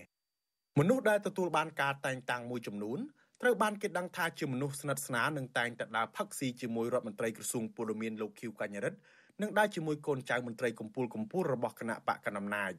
[0.79, 2.99] មនុស្សដែលទទួលបានការតែងតាំងមួយចំនួន
[3.41, 8.99] ត្រូវបានគេដឹងថាជាមនុស្សស្និទ្ធស្នាលនិងតែងតែដើរផឹកស៊ីជាមួយរដ្ឋមន្ត្រីក្រសួងពលរដ្ឋលោកឃីវកញ្ញរិទ្ធ
[9.41, 12.71] និងដើរជាមួយកូនចៅមន្ត្រីកម្ពុជាកម្ពុជារបស់គណៈបកកណ្ដាលអំណាច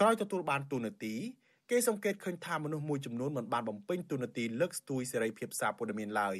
[0.00, 1.14] ក្រោយទទួលបានទូនាទី
[1.70, 6.36] គេសង្កេតឃើញថាមនុស្សមួយចំនួនមិនបានបំពេញទូនាទីលើកស្ទួយសេរីភាពសារព័ត៌មានឡើយ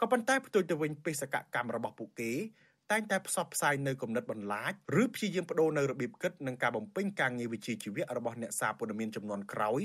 [0.00, 2.32] ក៏ប៉ុន្តែផ្ទុយទៅវិញបេសកកម្មរបស់ពួកគេ
[2.90, 4.72] តែងតែផ្សព្វផ្សាយនៅគំនិតបន្លាច
[5.02, 9.82] ឬព្យាយាមបដូរនៅរបៀបគិតនិងការបំពេញការងារវិជ្ជាជីវៈរបស់អ្នកសារព័ត៌មានចំនួនក្រោយ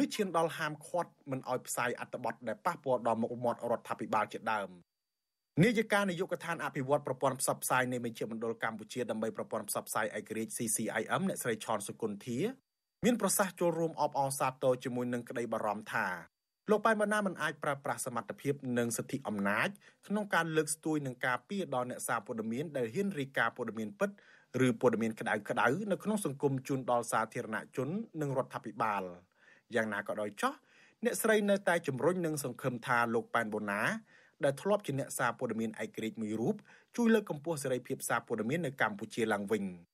[0.00, 4.70] ឬឈានដល់ហាមឃាត់មិនឲ្យផ្សាយអត្ថបទដែលប៉ះពាល់ដល់មុខមាត់រដ្ឋាភិបាលជាដើម
[5.64, 12.38] នាយិកានាយកដ្ឋានអភិវឌ្ឍប្រព័ន្ធផ្សព្វផ្សាយនៃមជ្ឈមណ្ឌលកម្ពុជាដើម្បីប្រព័ន្ធផ្សព្វផ្សាយឯករាជ្យ CCIM អ្នកស្រីឆនសុគន្ធា
[13.04, 16.06] មានប្រសាសន៍ចូលរួមអបអរសាទរជាមួយនឹងក្តីបារម្ភថា
[16.70, 19.68] លោកប៉ែនបណ្ណាមិនអាចប្រើប្រាស់សមត្ថភាពនិងសិទ្ធិអំណាច
[20.06, 24.10] ក្នុងការលើកស្ទួយនឹងការពារដល់អ្នកសារព័ត៌មានដែលហ៊ានរាយការណ៍ព័ត៌មានពិត
[24.66, 27.88] ឬព័ត៌មានក្តៅក្តៅនៅក្នុងសង្គមជូនដល់សាធារណជន
[28.20, 29.02] និងរដ្ឋាភិបាល
[29.74, 30.54] យ៉ាងណាក៏ដោយចោះ
[31.04, 33.80] អ្នកស្រីនៅតែជំរុញនិងសង្ឃឹមថាលោកប៉ែនបូណា
[34.44, 36.56] ដែលធ្លាប់ជាអ្នកសារព័ត៌មានឯករាជ្យមួយរូប
[36.96, 39.64] ជួយលើកកម្ពស់សេរីភាពសារព័ត៌មាននៅកម្ពុជាឡើងវិញ។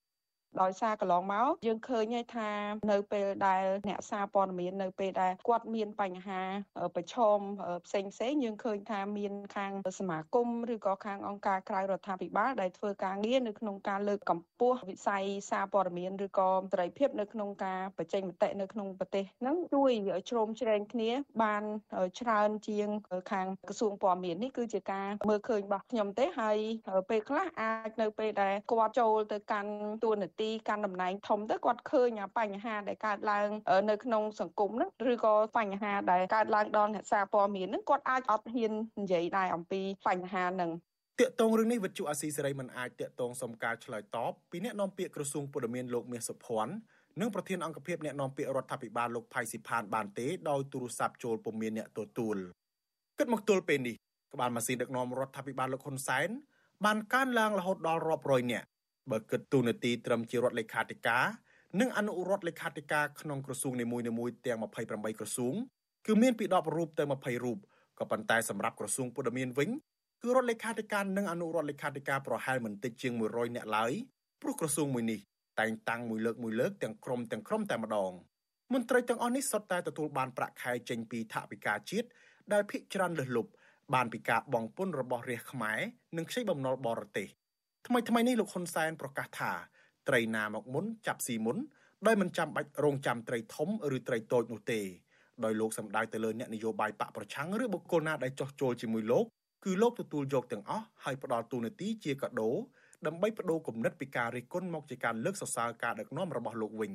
[0.61, 2.51] ដោយសារកន្លងមកយើងឃើញហើយថា
[2.91, 6.41] នៅពេលដែលអ្នកសារព័ត៌មាននៅពេលដែលគាត់មានបញ្ហា
[6.97, 7.39] ប្រឈម
[7.87, 19.93] ផ្សេងផ្សេងយើងឃើញថាមានខាងសមាគមឬក៏ខាងអង្គការក្រៅរដ្ឋាភិបាលដែលធ្វើការងារនៅក្នុងការលើកកម្ពស់វិស័យសារព័ត៌មានឬក៏ត្រីភាពនៅក្នុងការបញ្ចេញមតិនៅក្នុងប្រទេសហ្នឹងជួយ
[20.31, 21.11] ជ្រោមជ្រែងគ្នា
[21.43, 21.63] បាន
[22.21, 22.89] ច្រើនជាង
[23.33, 26.59] ខាងក្រសួងព័ត៌មាននេះគឺជាការមើលឃើញរបស់ខ្ញុំទេហើយ
[27.11, 29.71] ពេលខ្លះអាចនៅពេលដែលគាត់ចូលទៅកាន់
[30.05, 33.49] តួនាទីកាន់តំណែងធំទៅគាត់ឃើញបញ្ហាដែលកើតឡើង
[33.91, 40.71] នៅក្នុងសង្គមហ្នឹងឬក៏បញ្ហាដែលកើតឡើងដល់អ្នកសារព័ត៌មានហ្នឹងគាត់អាចអត់ហ៊ាននិយាយដែរអំពីបញ្ហាហ្នឹង
[41.21, 46.73] តាកតងរឿងនេះវិទ្យុអាស៊ីសេរីមិនអាចតាកតងសុំការឆ្លើយតបពីអ្នកនាំពាក្យក្រសួងពលរដ្ឋលោកមាសសុភ័ណ្ឌ
[47.21, 52.37] និងប្រធានអង្គភិបអ្នកនាំពាក្យរដ្ឋាភិបាលលោកផៃស៊ីផានបានទេដោយទូរស័ព្ទចូលពុំមានអ្នកទទួល
[53.19, 53.97] គិតមកទល់ពេលនេះ
[54.35, 56.29] ក្បាលម៉ាស៊ីនដឹកនាំរដ្ឋាភិបាលលោកហ៊ុនសែន
[56.85, 58.67] បានកើនឡើងរហូតដល់រាប់រយនាក់
[59.11, 61.25] បើគិតទូនាទីត្រឹមជារដ្ឋលេខាធិការ
[61.81, 65.55] និងអនុរដ្ឋលេខាធិការក្នុងក្រសួងនីមួយៗទាំង28ក្រសួង
[66.07, 67.59] គឺមានពី10រូបទៅ20រូប
[67.99, 69.71] ក៏ប៉ុន្តែសម្រាប់ក្រសួងព័ត៌មានវិញ
[70.23, 73.93] គឺរដ្ឋលេខាធិការនិងអនុរដ្ឋលេខាធិការប្រហែលមិនតិចជាង100នាក់ឡើយ
[74.43, 75.21] ព្រោះក្រសួងមួយនេះ
[75.61, 78.13] តែងតាំងមួយលើកមួយលើកទាំងក្រុមទាំងក្រុមតែម្ដង
[78.73, 82.09] មន្ត្រីទាំងអស់នេះសុទ្ធតែទទួលបានប្រាក់ខែចេញពីថវិកាជាតិ
[82.53, 83.51] ដែលភាគច្រើនលើសលប់
[83.95, 85.79] បានពីការបងពុនរបស់រាជខ្មែរ
[86.17, 87.29] និងខ្ចីបំណុលបរទេស
[87.91, 89.53] ថ្មីថ្មីនេះលោកហ៊ុនសែនប្រកាសថា
[90.09, 91.59] ត្រីណាមកមុនចាប់ស៊ីមុន
[92.07, 94.81] ដោយមិនចាំបាច់រងចាំត្រីធំឬត្រីតូចនោះទេ
[95.45, 99.25] ដោយលោកសម្ដៅទៅលើអ្នកនយោបាយបកប្រឆាំងឬបុគ្គលណាដែលចោះចូលជាមួយលោក
[99.65, 102.51] គឺលោកទទួលយកទាំងអស់ហើយផ្ដល់ទូនាទីជាកាដូ
[103.07, 106.93] ដើម្បីបដូរគំនិតពីការរិះគន់មកជាការលើកសរសើរការដឹកនាំរបស់លោកវិញ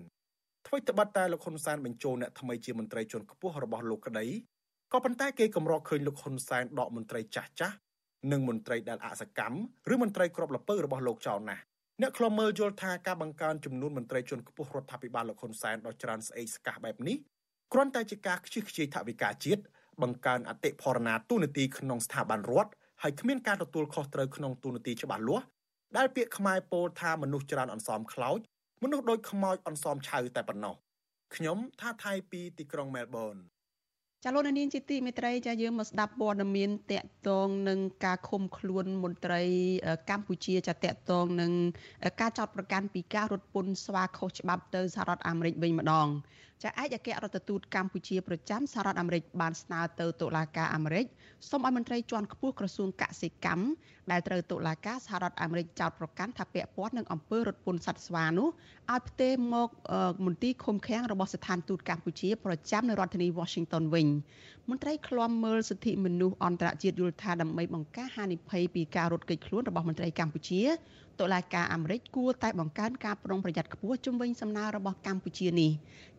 [0.68, 4.26] អ្វីត្បិតតែលោកហ៊ុនសែនបញ្ចូលអ្នកថ្មីជាមន្ត្រីជាន់ខ្ពស់របស់លោកក្តី
[4.94, 7.76] ក៏ប៉ុន្តែគេកម្រឃើញលោកហ៊ុនសែនដកមន្ត្រីចាស់ចាស់
[8.32, 9.58] និងមន្ត្រីដែលអសកម្ម
[9.94, 11.64] ឬមន្ត្រីក្របលពៅរបស់លោកចោលណាស់
[12.02, 17.18] អ្នកខ្លមើលយល់ថាការបង្កើនចំនួនមន្ត្រីជាន់ខ្ពស់រដ្ឋាភិបាលលោកហ៊ុនសែនដល់ច្រើនស្អេកស្កះបែបនេះ
[17.74, 19.62] គ្រាន់តែជាការខ្ជិះខ្ជាយថវិកាជាតិ
[20.02, 22.72] បង្កើនអតិផរណាទូនាទីក្នុងស្ថាប័នរដ្ឋ
[23.02, 25.46] ហើយគ្មានការទទួលខុសត្រូវក្នុងទូនាទីច្បាស់លាស់
[25.98, 28.40] ដែលពាក្យខ្មែរពោលថាមនុស្សច្រើនអន្សមខ្លោច
[28.84, 30.76] មនុស្សដូចខ្មោចអន្សមឆៅតែប៉ុណ្ណោះ
[31.36, 33.36] ខ្ញុំថាថៃពីទីក្រុងមែលប៊ន
[34.26, 39.42] ចាលោកនាងជាទីមេត្រីចាយើងមកស្ដាប់ព័ត៌មានតកតងនឹងការឃុំខ្លួនមន្ត្រី
[40.10, 41.52] កម្ពុជាចាតកតងនឹង
[42.22, 46.08] ការចោតប្រកាន់ពីការរត់ពន្ធស្វាខុសច្បាប់ទៅសហរដ្ឋអាមេរិកវិញម្ដង
[46.62, 51.06] ចាឯកអគ្គរដ្ឋទូតកម្ពុជាប្រចាំសហរដ្ឋអាមេរិកបានស្នើទៅតុលាការអាមេរិក
[51.50, 53.66] សូមឲ្យមន្ត្រីជាន់ខ្ពស់ក្រសួងកសិកម្ម
[54.12, 58.48] ដែលត្រូវតុលាការសហរដ្ឋអាមេរិកចោទប្រកាន់ថាពាក់ព័ន្ធនឹងអំពើរត់ពន្ធសត្វស្វានោះ
[58.92, 59.70] ឲ្យផ្ទេរមក
[60.26, 64.08] មន្ទីរឃុំឃាំងរបស់ស្ថានទូតកម្ពុជាប្រចាំនៅរដ្ឋធានី Washington វិញ
[64.70, 70.62] មន្ត្រីឃ្លាំមើលសិទ្ធិមនុស្សអន្តរជាតិយល់ថាដើម្បីបង្ការហានិភ័យពីការរត់គេចខ្លួនរបស់មន្ត្រីកម្ពុជា
[71.20, 75.72] តុលាការអាមេរិកគួរតែបង្កើនការប្រុងប្រយ័ត្នខ្ពស់ជំវិញសំណើរបស់កម្ពុជានេះ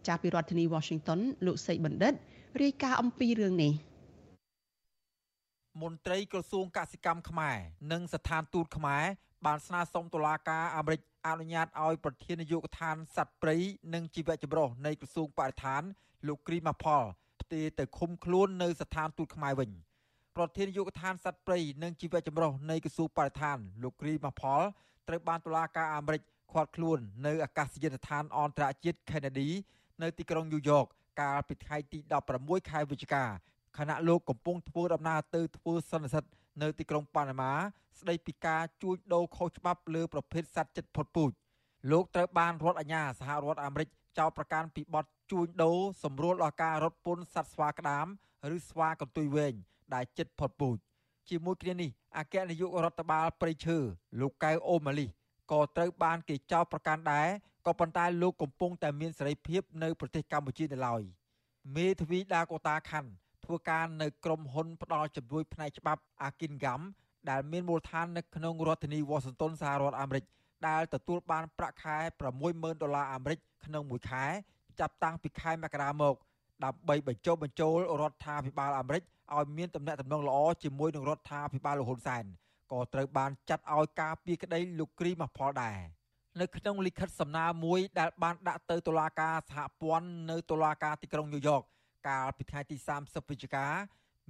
[0.06, 2.14] ចាប់ពីរដ្ឋធានី Washington លោកសេកបណ្ឌិត
[2.62, 3.72] រាយការណ៍អំពីរឿងនេះ
[5.82, 7.56] មន្ត្រីក្រសួងកសិកម្មខ្មែរ
[7.92, 9.04] និងស្ថានទូតខ្មែរ
[9.46, 13.56] បានស្នើសុំតុលាការអាមេរិកអនុញ្ញាតឲ្យប្រធាននាយកដ្ឋានសត្វព្រៃ
[13.94, 15.82] និងជីវៈចម្រុះនៃក្រសួងបរិស្ថាន
[16.28, 17.02] លោកគ្រីម៉ាផល
[17.40, 19.70] ផ្ទេរទៅឃុំខ្លួននៅស្ថានទូតខ្មែរវិញ
[20.36, 24.62] ប្រធាននាយកដ្ឋានសត្វព្រៃនិងជីវៈចម្រុះនៃក្រសួងបរិស្ថានលោកគ្រីម៉ាផល
[25.08, 26.22] ត្រូវបានតុលាការអាមេរិក
[26.52, 29.48] ឃាត់ខ្លួននៅអាកាសយានដ្ឋានអន្តរជាតិ Kennedy
[30.02, 30.84] នៅទីក្រុងញូវយ៉ក
[31.20, 31.98] កាលពីថ្ងៃទី
[32.34, 33.24] 16ខែវិច្ឆិកា
[33.78, 36.24] ខណៈលោកកំពុងធ្វើដំណើរទៅធ្វើសន្និសីទ
[36.62, 37.52] នៅទីក្រុងប៉ាណាម៉ា
[38.00, 41.30] ស្ដីពីការជួញដូរខុសច្បាប់លើប្រភេទសត្វចិត្តផុតពូជ
[41.90, 48.06] លោកត្រូវបានរដ្ឋអាជ្ញាសហរដ្ឋអាមេរិកចោទប្រកាន់ពីបទជួញដូរសម្រួលដល់ការរត់ពន្ធសត្វស្វាក្តាម
[48.54, 49.54] ឬស្វាកន្ទុយវែង
[49.94, 50.76] ដែលចិត្តផុតពូជ
[51.28, 53.76] ជាមួយគ្នានេះអគ្គនាយករដ្ឋបាលព្រៃឈើ
[54.20, 55.06] លោកកៅអូម៉ាលី
[55.52, 57.28] ក៏ត្រូវបានគេចោទប្រកាន់ដែរ
[57.66, 61.02] ក៏ប៉ុន្តែលោកកំពុងតែមានសេរីភាពនៅប្រទេសកម្ពុជានៅឡើយ
[61.76, 63.10] មេធាវីដាកូតាខាន់
[63.44, 66.80] ធ្វើការនៅក្រុមហ៊ុនផ្ដល់ជំនួយផ្នែកច្បាប់ Akingham
[67.30, 70.24] ដែលមានមូលដ្ឋាននៅក្នុងរដ្ឋធានី Washington សហរដ្ឋអាមេរិក
[70.68, 71.96] ដែលទទួលបានប្រាក់ខែ
[72.40, 74.24] 60000ដុល្លារអាមេរិកក្នុងមួយខែ
[74.80, 76.14] ចាប់តាំងពីខែមករាមក
[76.64, 79.02] ដើម្បីបញ្ចុះបញ្ចូលរដ្ឋាភិបាលអាមេរិក
[79.32, 82.24] ឲ្យមានទំនាក់ទំនងល្អជាមួយនឹងរដ្ឋាភិបាលលហ៊ុនសែន
[82.72, 85.78] ក៏ត្រូវបានចាត់ឲ្យការពីក្តីលោកគ្រីម៉ាផលដែរ
[86.40, 91.62] នៅក្នុងលិខិតសំណើមួយដែលបានដាក់ទៅតុលាការសហព័ន្ធនៅតុលាការទីក្រុងញូវយ៉ក
[92.08, 93.66] កាលពីថ្ងៃទី30វិច្ឆិកា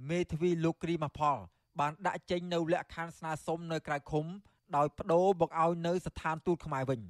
[0.09, 1.37] មេធាវីលោកគ្រីម៉ាផល
[1.79, 4.25] បានដាក់ចេញនៅលក្ខខណ្ឌស្នើសុំនៅក្រៅឃុំ
[4.75, 7.01] ដោយបដូរមកឲ្យនៅស្ថានទូតខ្មែរវិញ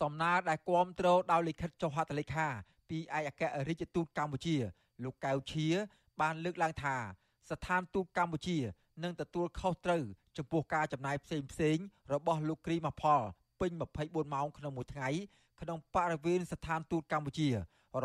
[0.00, 2.46] សំណើដែលគាំទ្រដោយលិខិតចុះហត្ថលេខា
[2.90, 4.56] ពីឯកអគ្គរដ្ឋទូតកម្ពុជា
[5.04, 5.66] លោកកៅឈៀ
[6.20, 6.96] បានលើកឡើងថា
[7.50, 8.58] ស្ថានទូតកម្ពុជា
[9.02, 10.02] នឹងទទួលខុសត្រូវ
[10.36, 11.76] ចំពោះការចំណាយផ្សេងផ្សេង
[12.12, 13.20] របស់លោកគ្រីម៉ាផល
[13.60, 13.70] ពេញ
[14.02, 15.08] 24ម៉ោងក្នុងមួយថ្ងៃ
[15.60, 17.48] ក្នុងបរិវេណស្ថានទូតកម្ពុជា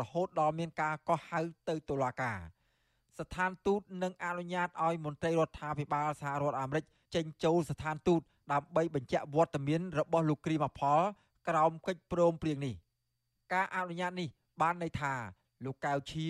[0.00, 2.38] រហូតដល់មានការកោះហៅទៅតុលាការ
[3.18, 8.20] ស្ថានទូតនឹងអនុញ្ញាតឲ្យមន្ត្រីរដ្ឋាភិបាលសហរដ្ឋអាមេរិកចេញចូលស្ថានទូត
[8.52, 11.00] ដើម្បីបញ្ជាក់វត្តមានរបស់លោកគ្រីម៉ាផល
[11.48, 12.74] ក្រោមកិច្ចព្រមព្រៀងនេះ
[13.52, 14.28] ការអនុញ្ញាតនេះ
[14.60, 15.12] បានន័យថា
[15.64, 16.26] លោកកៅឈៀ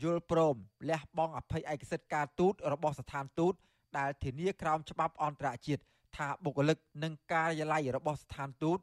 [0.00, 0.56] យល់ព្រម
[0.88, 3.54] លះបង់អភ័យឯកសិទ្ធិការទូតរបស់ស្ថានទូត
[3.98, 5.82] ដែលធានាក្រោមច្បាប់អន្តរជាតិ
[6.16, 8.78] ថាបុគ្គលិកនិងការិយាល័យរបស់ស្ថានទូត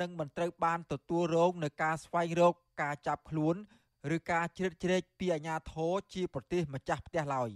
[0.00, 3.54] នឹងមិនត្រូវបានទទួលរងនឹងការស្វែងរកការចាប់ខ្លួន
[4.16, 7.50] ឬការជ្រៀតជ្រែកពីអាជ្ញាធរជាប្រទេសម្ចាស់ផ្ទះឡើយ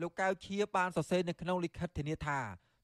[0.00, 2.38] លោកកៅឈៀបានសរសេរនៅក្នុងលិខិតធានាថា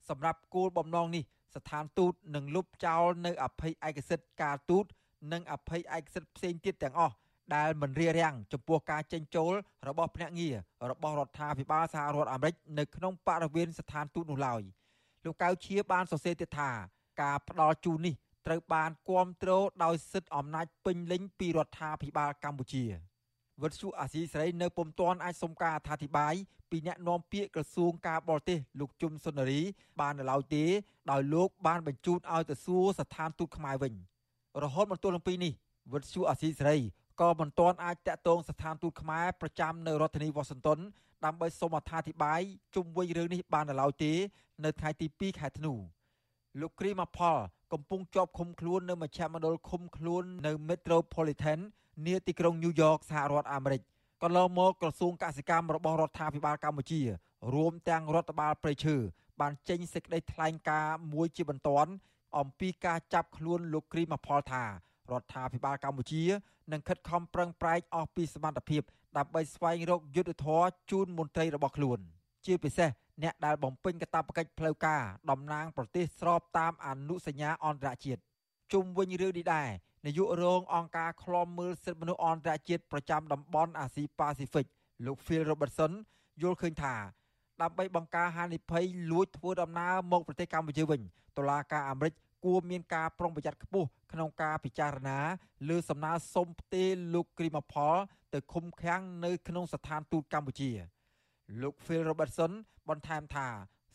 [0.09, 4.85] សម្រាប់គោលបំណងនេះស្ថានទូតនឹងលុបចោលនៅអភ័យឯកសិទ្ធិការទូត
[5.33, 7.15] និងអភ័យឯកសិទ្ធិផ្សេងទៀតទាំងអស់
[7.55, 9.53] ដែលមិនរារាំងចំពោះការចេញចូល
[9.89, 10.57] របស់ភ្នាក់ងារ
[10.91, 14.63] របស់រដ្ឋាភិបាលសហរដ្ឋអាមេរិកនៅក្នុងបរិវេណស្ថានទូតនោះឡើយ
[15.25, 16.71] លោកកៅឈៀបានសរសេរទៀតថា
[17.23, 18.15] ការផ្ដល់ជូននេះ
[18.47, 19.51] ត្រូវបានគាំទ្រ
[19.85, 22.85] ដោយសិទ្ធិអំណាចពេញលេញពីរដ្ឋាភិបាលកម្ពុជា
[23.63, 26.35] វិទ្យុអាស៊ីសេរីនៅពុំទាន់អាចសុំការអធិប្បាយ
[26.71, 29.61] ពីអ្នកនាំពាក្យក្រសួងការបរទេសលោកជុំសុនារី
[30.01, 30.65] បាននៅឡើយទេ
[31.11, 33.95] ដោយលោកបានបញ្ជូនឲ្យទៅសួរស្ថានទូតខ្មែរវិញ
[34.63, 35.53] រហូតមកទល់នឹងពេលនេះ
[35.93, 36.77] វិទ្យុអាស៊ីសេរី
[37.21, 40.79] ក៏មិនទាន់អាចតាក់ទងស្ថានទូតខ្មែរប្រចាំនៅរដ្ឋធានីវ៉ាស៊ីនតោន
[41.25, 42.41] ដើម្បីសូមអត្ថាធិប្បាយ
[42.75, 44.13] ជុំវិញរឿងនេះបាននៅឡើយទេ
[44.65, 45.73] នៅថ្ងៃទី2ខែធ្នូ
[46.61, 47.37] លោកគ្រីម៉ាផល
[47.73, 51.59] កំពុងជាប់ឃុំខ្លួននៅមជ្ឈមណ្ឌលឃុំខ្លួននៅ Metropolitan
[52.07, 53.83] នាទីក្រុងញូវយ៉កសហរដ្ឋអាមេរិក
[54.23, 57.01] កន្លងមកក្រសួងកសិកម្មរបស់រដ្ឋាភិបាលកម្ពុជា
[57.55, 58.97] រួមទាំងរដ្ឋបាលព្រៃឈើ
[59.41, 61.91] បានចេញសេចក្តីថ្លែងការណ៍មួយជាបន្ទាន់
[62.39, 64.65] អំពីការចាប់ខ្លួនលោកគ្រីម៉ាផលថា
[65.11, 66.23] រដ្ឋាភិបាលកម្ពុជា
[66.73, 68.83] នឹងខិតខំប្រឹងប្រែងអស់ពីសមត្ថភាព
[69.19, 71.99] ដើម្បីស្វែងរកយុទ្ធធរជូនមន្ត្រីរបស់ខ្លួន
[72.47, 72.91] ជាពិសេស
[73.23, 78.21] អ្នកដែលបំពេញកាតព្វកិច្ចផ្លូវការតំណាងប្រទេសស្របតាមអនុសញ្ញាអន្តរជាតិ
[78.73, 79.69] ជុំវិញរឿងនេះដែរ
[80.07, 84.67] នាយករងអង្គការឃ្លាំមើលសិទ្ធិមនុស្សអន្តរជាតិប្រចាំតំបន់អាស៊ីប៉ាស៊ីហ្វិក
[85.07, 85.93] លោក Phil Robertson
[86.43, 86.95] យល់ឃើញថា
[87.63, 91.01] ដើម្បីបង្ការហានិភ័យលួចធ្វើដំណើរមកប្រទេសកម្ពុជាវិញ
[91.37, 92.13] តុលាការអាមេរិក
[92.45, 95.19] គួរមានការប្រុងប្រយ័ត្នខ្ពស់ក្នុងការពិចារណា
[95.69, 97.95] លើសំណើសុំផ្ទេរលោកគ្រីម៉ាផល
[98.35, 100.71] ទៅឃុំឃាំងនៅក្នុងស្ថានទូតកម្ពុជា
[101.63, 102.53] លោក Phil Robertson
[102.89, 103.47] បន្ថែមថា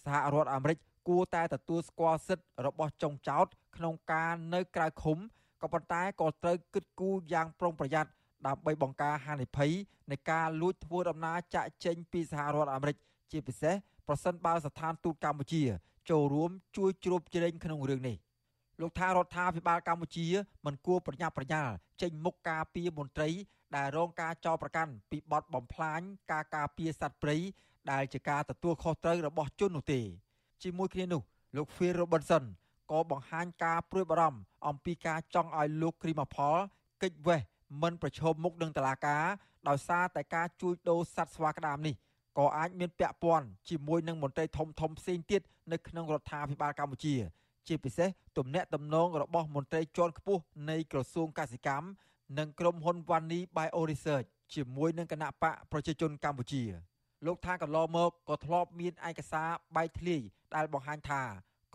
[0.04, 0.78] សហរដ្ឋអាមេរិក
[1.08, 5.18] គួរតែទទួលស្គាល់សិទ្ធិរបស់ចុងចោតក្នុងការនៅក្រៅឃុំ
[5.62, 8.12] ក៏ប៉ុន្តែក៏ត្រូវគិតគូរយ៉ាងប្រុងប្រយ័ត្ន
[8.48, 9.72] ដើម្បីបង្ការហានិភ័យ
[10.12, 12.96] នៃការលួចធ្វើដំណើរចាក់ចេញពីសហរដ្ឋអាមេរិក
[13.32, 13.76] ជាពិសេស
[14.08, 15.64] ប្រសិនបើស្ថានទូតកម្ពុជា
[16.10, 18.16] ចូលរួមជួយជ្រោបជ្រែងក្នុងរឿងនេះ
[18.82, 20.28] លោកថារដ្ឋាភិបាលកម្ពុជា
[20.66, 23.30] មិនគួរប្រញាប់ប្រញាល់ចេញមុខការពីមន្ត្រី
[23.76, 26.02] ដែលរងការចោទប្រកាន់ពីបទបំផ្លាញ
[26.32, 27.36] ការការពារសត្វព្រៃ
[27.92, 30.02] ដែលជាការទទួលខុសត្រូវរបស់ជននោះទេ
[30.64, 31.22] ជាមួយគ្នានោះ
[31.56, 32.44] លោក Phil Robinson
[32.92, 36.58] ក៏បង្ហាញការព្រួយបារម្ភអំពីការចង់ឲ្យលោកគ្រីម៉ាផល
[37.04, 37.42] កិច្ចវេះ
[37.82, 39.26] មិនប្រឈមមុខនឹងតឡាការ
[39.68, 41.96] ដោយសារតែការជួញដូរសត្វស្វាក្តាមនេះ
[42.38, 47.16] ក៏អាចមានពាក់ព័ន្ធជាមួយនឹងមន្ត្រីធំធំផ្សេងទៀតនៅក្នុងរដ្ឋាភិបាលកម្ពុជា
[47.68, 51.88] ជាពិសេសទំនាក់ទំនងរបស់មន្ត្រីជាន់ខ្ពស់នៃក្រសួងកសិកម្ម
[52.40, 56.64] និងក្រុមហ៊ុន Vani Bio Research ជាមួយនឹងគណៈបកប្រជាជនកម្ពុជា
[57.26, 60.22] លោកថាកន្លងមកក៏ធ្លាប់មានឯកសារបែកធ្លាយ
[60.56, 61.22] ដែលបង្ហាញថា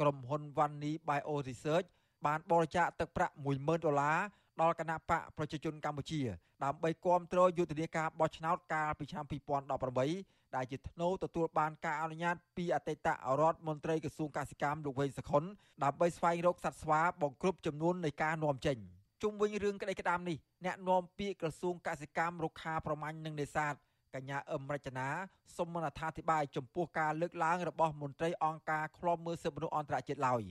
[0.01, 1.87] ក្រុមហ៊ុន Vani Bio Research
[2.27, 4.19] បានបរិច្ចាគទឹកប្រាក់10000ដុល្លារ
[4.61, 6.21] ដល់គណៈបកប្រជាជនកម្ពុជា
[6.65, 13.09] ដើម្បីគាំទ្រយុទ្ធនាការបោះឆ្នោតកាលពីឆ្នាំ2018 ដែលជាធ្នូទទួលបានការអនុញ្ញាតពីអតីត
[13.41, 15.45] រដ្ឋមន្ត្រីក្រសួងកសិកម្មលោកវែងសខុន
[15.85, 18.77] ដើម្បីស្វែងរកសត្វស្វាបង្គ្រប់ចំនួននៃការនាំចេញ
[19.23, 23.75] ជុំវិញរឿងក្តីក្តាមនេះអ្នកនាំពាក្យក្រសួងកសិកម្មរុក្ខាប្រមាញ់និងនេសាទ
[24.15, 25.09] កញ្ញាអឹមរចនា
[25.57, 30.43] សូមអត្ថាធិប្បាយចំពោះការលើកឡើងរបស់មន្ត្រីអង្គការឃ្លាំមើលសិទ្ធិមនុស្សអន្តរជាតិឡើយ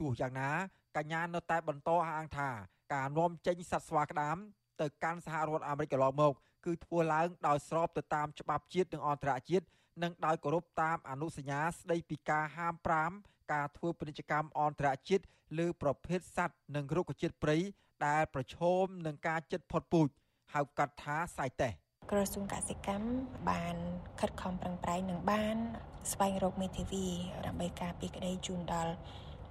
[0.00, 0.50] ទោះយ៉ាងណា
[0.96, 2.48] កញ្ញានៅតែបន្តអះអាងថា
[2.94, 4.36] ការនាំចេញសត្វស្វាក្តាម
[4.80, 6.34] ទៅកាន់សហរដ្ឋអាមេរិកកន្លងមក
[6.68, 9.66] គឺធ្វើឡើងដោយស្របទៅតាមច្បាប់ជាតិនិងអន្តរជាតិ
[10.02, 12.74] និងដោយគោរពតាមអនុសញ្ញាស្តីពីការហាម
[13.12, 15.24] 5ការធ្វើពាណិជ្ជកម្មអន្តរជាតិ
[15.58, 17.56] លើប្រភេទសត្វនិងរុក្ខជាតិព្រៃ
[18.06, 20.08] ដែលប្រឈមនឹងការចិត្តផុតពូជ
[20.54, 21.72] ហៅកាត់ថាសៃតេស
[22.10, 23.08] ក្រសួងកសិកម្ម
[23.50, 23.76] បាន
[24.20, 25.56] ខិតខំប្រឹងប្រែងនឹងបាន
[26.12, 27.06] ស្វែងរកមេធាវី
[27.46, 28.92] ដើម្បីការពីក្តីជូនដល់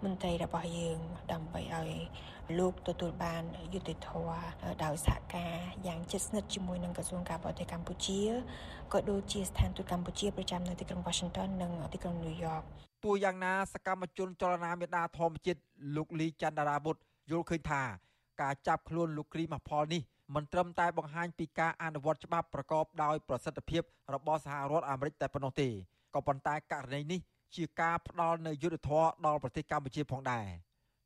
[0.03, 0.99] មន្ត្រីរបស់យើង
[1.31, 1.91] ដើម្បីឲ្យ
[2.59, 3.43] លោកទទួលបាន
[3.73, 4.41] យុត្តិធម៌
[4.83, 5.55] ដោយសហការ
[5.87, 8.21] យ៉ាងជិតស្និទ្ធជាមួយនឹងក្រសួងការបរទេសកម្ពុជា
[8.93, 12.63] ក៏ដូចជាស្ថានទូតកម្ពុជាប្រចាំនៅទីក្រុង Washington និងទីក្រុង New York
[13.03, 15.59] ទោះយ៉ាងណាសកម្មជនចលនាមេដាធម្មជាតិ
[15.95, 16.95] លោកលីច័ន្ទរាវុធ
[17.31, 17.81] យល់ឃើញថា
[18.41, 20.01] ការចាប់ខ្លួនលោកគ្រីម៉ាផលនេះ
[20.35, 23.83] មិនត្រឹមតែបង្ហាញពីការអនុវត្តច្បាប់ប្រកបដោយប្រសិទ្ធភាព
[24.13, 25.69] របស់សហរដ្ឋអាមេរិកតែប៉ុណ្ណោះទេ
[26.15, 27.19] ក៏ប៉ុន្តែករណីនេះ
[27.55, 30.45] ជាការផ្ដល់នូវយុត្តិធម៌ដល់ប្រទេសកម្ពុជាផងដែរ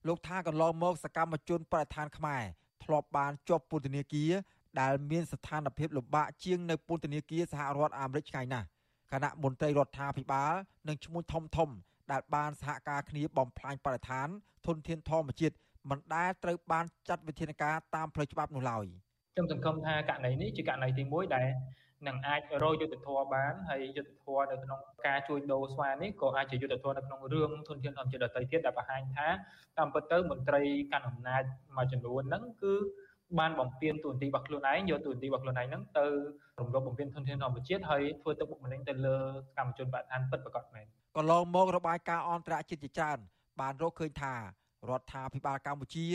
[0.07, 2.43] លោកថាកន្លងមកសកម្មជនបរិស្ថានខ្មែរ
[2.83, 4.31] ធ្លាប់បានជាប់ពន្ធនាគារ
[4.81, 8.67] ដែលមានស្ថានភាពលំបាកជាងនៅពន្ធនាគារសហរដ្ឋអាមេរិកឆ្ងាយណាស់
[9.13, 10.53] គណៈមន្ត្រីរដ្ឋាភិបាល
[10.87, 11.69] និងឈ្មោះធំធំ
[12.11, 14.27] ដែលបានសហការគ្នាបំផ្លាញបរិស្ថាន
[14.65, 15.55] ធនធានធម្មជាតិ
[15.89, 18.85] មិនដែលត្រូវបានចាត់វិធានការតាមផ្លូវច្បាប់នោះឡើយ
[19.33, 21.47] ខ្ញុំសង្ឃឹមថាករណីនេះជាករណីទី1ដែល
[22.07, 29.27] នឹងអាចរកយុទ្ធធម៌បានហើយយុទ្ធធម៌នៅក្នុងការជួយដូរស្វានេះក៏អាចជាយុទ្ធធម៌នៅក្នុងរឿងធនធានធម្មជាតិដទៃទៀតដែលបង្ហាញថា
[29.77, 31.43] តាមពិតទៅមន្ត្រីកាន់អំណាច
[31.77, 32.73] មួយចំនួនហ្នឹងគឺ
[33.39, 36.05] បានបំពេញទូនទីរបស់ខ្លួនឯងយកទូនទីរបស់ខ្លួនឯងហ្នឹងទៅ
[36.59, 39.15] រំលោភបំពេញធនធានធម្មជាតិហើយធ្វើទឹកបុកម្នេញទៅលើ
[39.57, 40.85] កម្មជនបដិឋានពិតប្រាកដមែន
[41.17, 43.17] កន្លងមករបាយការណ៍អន្តរជាតិជាច្រើន
[43.61, 44.33] បានរកឃើញថា
[44.89, 46.07] រដ្ឋាភិបាលកម្ពុជា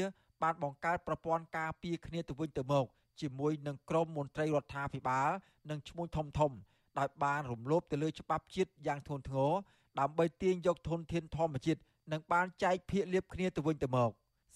[0.43, 2.87] បានបង្កើតប្រព័ន្ធការពារគ្នាទៅវិញទៅមក
[3.21, 5.31] ជាមួយនឹងក្រមមន្ត្រីរដ្ឋាភិបាល
[5.71, 6.53] និងឈ្មួញធំធំ
[6.99, 9.53] ដោយបានរំលោភទៅលើច្បាប់ជាតិយ៉ាងធ្ងន់ធ្ងរ
[10.01, 11.81] ដើម្បីទាញយកធនធានធម្មជាតិ
[12.12, 14.11] និងបានចែកភាគលាភគ្នាទៅវិញទៅមក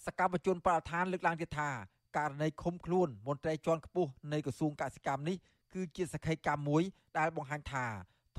[0.05, 1.69] សកម្មជនបរិស្ថានលើកឡើងទៀតថា
[2.17, 5.37] ករណីឃុំខ្លួនមន្ត្រីជាន់ខ្ពស់នៃក្រសួងកសិកម្មនេះ
[5.73, 6.83] គឺជាសក្ខីកម្មមួយ
[7.17, 7.85] ដែលបង្ហាញថា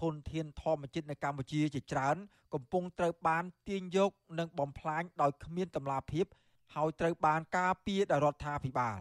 [0.00, 2.16] ធនធានធម្មជាតិនៅកម្ពុជាជាច្រើន
[2.54, 6.26] កំពុងត្រូវបានទាញយកនិងបំផ្លាញដោយគ្មានតម្លាភាព
[6.74, 9.00] ហើយត្រូវបានការពារដោយរដ្ឋាភិបាល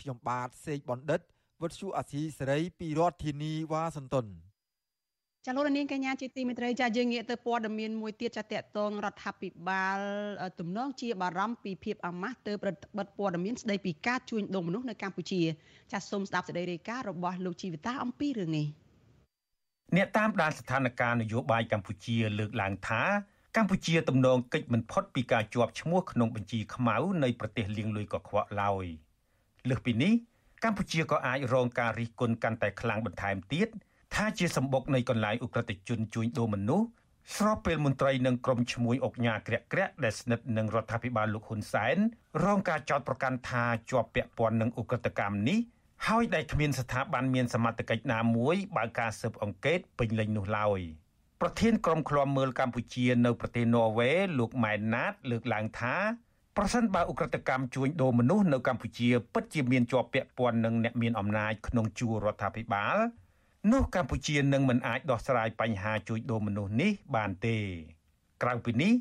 [0.00, 1.20] ខ្ញុំបាទសេកបណ្ឌិត
[1.62, 4.26] វុទ្ធុអាស៊ីសេរីពីរដ្ឋធានីវ៉ាស៊ីនតោន
[5.46, 9.98] ចាលោកនាងកញ្ញាជាទីមេត្រីចាយើងងាកទៅព័ត៌មានមួយទៀតចាតកតងរដ្ឋាភិបាល
[10.58, 15.42] ទំនងជាបារម្ភពីភាពអាម៉ាស់ទៅប្រតិបត្តិព័ត៌មានស្ដីពីការជួញដូរមនុស្សនៅកម្ពុជា
[15.92, 18.66] ចាសូមស្ដាប់សេចក្តីរាយការណ៍របស់លោកជីវិតាអំពីរឿងនេះ
[19.96, 23.02] អ្នកតាមដានស្ថានភាពនយោបាយកម្ពុជាលើកឡើងថា
[23.56, 28.86] កម្ពុជាទំនងកិច្ចមិនផុតពីការជាប់ឈ្មោះក្នុងបញ្ជីខ្មៅនៃប្រទេសលៀងលួយកខ្វក់ឡើយ
[29.68, 30.12] លើសពីនេះ
[30.64, 33.68] កម្ពុជាក៏អាចរងការរិះគន់កាន់តែខ្លាំងបន្ថែមទៀត
[34.14, 36.86] ថាជាសម្បុកនៃកន្លែងអ ுக ្រិតជនជួញដូរមនុស្ស
[37.36, 41.96] ស្របពេលមន្ត្រីនិងក្រុមឈ្មួញអុកញ៉ាក្រាក់ក្រាក់ដែលស្និទ្ធនឹងរដ្ឋាភិបាលលោកហ៊ុនសែន
[42.44, 45.58] រងការចោទប្រកាន់ថាជាប់ពាក់ព័ន្ធនឹងអ ுக ្រិតកម្មនេះ
[46.06, 50.80] ហើយដែលគ្មានស្ថាប័នមានសមត្ថកិច្ចណាមួយបើកការស៊ើបអង្កេតពេញលេញនោះឡើយ
[51.40, 55.94] ប្រធានក្រុមឃ្លាំមើលកម្ពុជានៅប្រទេសន័រវេលោកម៉ែនណាត លើកឡើងថា
[56.56, 62.96] ប្រសិនបើអ ுக ្រិតកម្មជួញដូរមនុស្សនៅកម្ពុជាពិតជាមានជាប់ពាក់ព័ន្ធនឹងអ្នកមានអំណាចក្នុងជួររដ្ឋាភិបាល
[63.72, 67.56] នោះកម្ពុជានឹងមិនអាចដោះស្រាយបញ្ហាជួញដូរមនុស្សនេះបានទេ
[68.42, 68.92] ក្រៅពីនេះ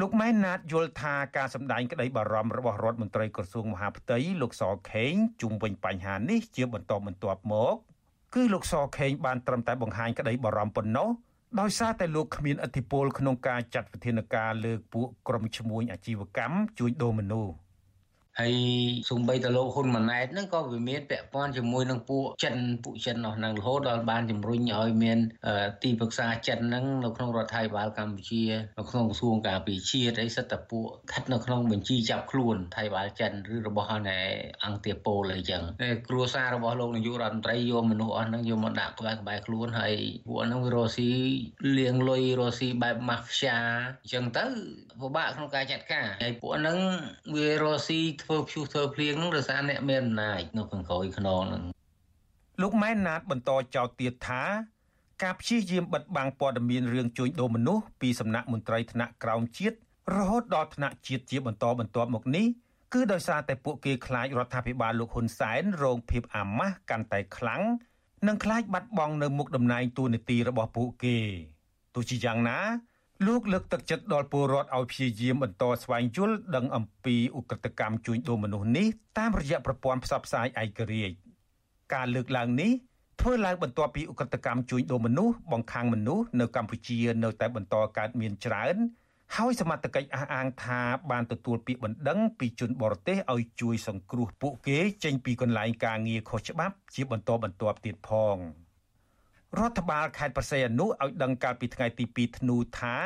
[0.00, 7.74] លោកម៉ែនណាតយល់ថាការសម្ដែងក្តីបារម្ភរបស់រដ្ឋមន្ត្រីក្រសួងមហាផ្ទៃលោកសខេងជុំវិញបញ្ហានេះជាបន្តបន្ទាប់មក
[8.34, 11.08] គឺលោកសខេងបានត្រឹមតែបង្ហាញក្តីបារម្ភប៉ុណ្ណោះ
[11.58, 17.52] ដោយសារតែលោកគ្មានអធិបុលក្នុងការចាត់វិធានការលើកពួកក្រុមឈ្មួញអាជីវកម្មជួញដូរមនុស្ស
[18.38, 18.54] ហើយ
[19.10, 25.18] សំបីតលោកហ៊ុនម៉ាណែតហ្នឹងក៏វាមានពាក់ព័ន្ធជាមួយនឹងពួកចិនពួកចិននោះហ្នឹងរហូតដល់បានជំរុញឲ្យមាន
[25.82, 28.44] ទីប្រឹក្សាចិនហ្នឹងនៅក្នុងរដ្ឋាភិបាលកម្ពុជា
[28.78, 33.96] នៅក្នុងក្រសួងការពារជាតិអីសិតតពួកខិតនៅក្នុងបញ្ជីចាប់ខ្លួនថៃបាលចិនឬរបស់អ
[34.72, 35.62] ង្គទាប៉ូលអីចឹង
[36.08, 39.94] គ្រួសាររបស់លោកនាយករដ្ឋមន្ត្រីយកមនុស្សអស់ហ្នឹងយកមកដាក់ក្បែរក្បែរខ្លួនហើយ
[40.26, 41.10] ពួកហ្នឹងវារស់ស៊ី
[41.78, 43.56] លៀងលុយរស់ស៊ីបែបម៉ាហ្វ្យា
[44.02, 44.44] អញ្ចឹងទៅ
[45.00, 46.78] ពិបាកក្នុងការចាត់ការហើយពួកហ្នឹង
[47.34, 51.64] វារស់ស៊ីធ្វើព្យុះធ្វើភ្លៀងហ្នឹងដោយសារអ្នកមានអំណាចនៅខាងក្រោយខ្នងហ្នឹង
[52.62, 54.42] លោកម៉ែនណាតបន្តចោទទៀតថា
[55.22, 59.76] ការព្យាយាមបិទបាំងព័ត៌មានរឿងជួញដូរមនុស្សពីសំណាក់មន្ត្រីថ្នាក់ក្រោមជាតិ
[60.16, 62.46] រហូតដល់ថ្នាក់ជាតិជាបន្តបន្ទាប់មកនេះ
[62.94, 67.62] គឺដោយសារតែពួកគេខ្លាចរដ្ឋាភិបាលលោកហ៊ុនសែនរងភាពអាម៉ាស់កាន់តែខ្លាំង
[68.28, 71.18] និងខ្លាចបាត់បង់នៅមុខតំណែងតួនាទីរបស់ពួកគេ
[71.94, 72.58] ទោះជាយ៉ាងណា
[73.26, 78.86] លោកលើកទឹកចិត្តដល់ពលរដ្ឋឲ្យព្យាយាមបន្តស្វែងយល់ដឹងអំពីឧក្រិដ្ឋកម្មជួញដូរមនុស្សនេះ
[79.18, 81.14] តាមរយៈប្រព័ន្ធផ្សព្វផ្សាយឯករាជ្យ
[81.94, 82.70] ការលើកឡើងនេះ
[83.20, 88.76] ធ្វើឡើងបន្ទាប់ពីឧក្រិដ្ឋកម្មជួញដូរមនុស្សបង្ខាំងមនុស្សនៅកម្ពុជានៅតែបន្តកើតមានច្រើន
[89.36, 98.38] ហើយសមត្ថកិច្ចអះអាងថាបានទទួលពាក្យបណ្ដឹងពីជនបរទេសឲ្យជួយសង្គ្រោះពួកគេចេញពីកន្លែងការងារខុសច្បាប់ជាបន្តបន្ទាប់ទៀតផង។
[99.58, 102.96] រដ្ឋបាលខេត្តប្រស័យអនុឲ្យដឹងកាលពីថ្ងៃទី2ធ្នូថា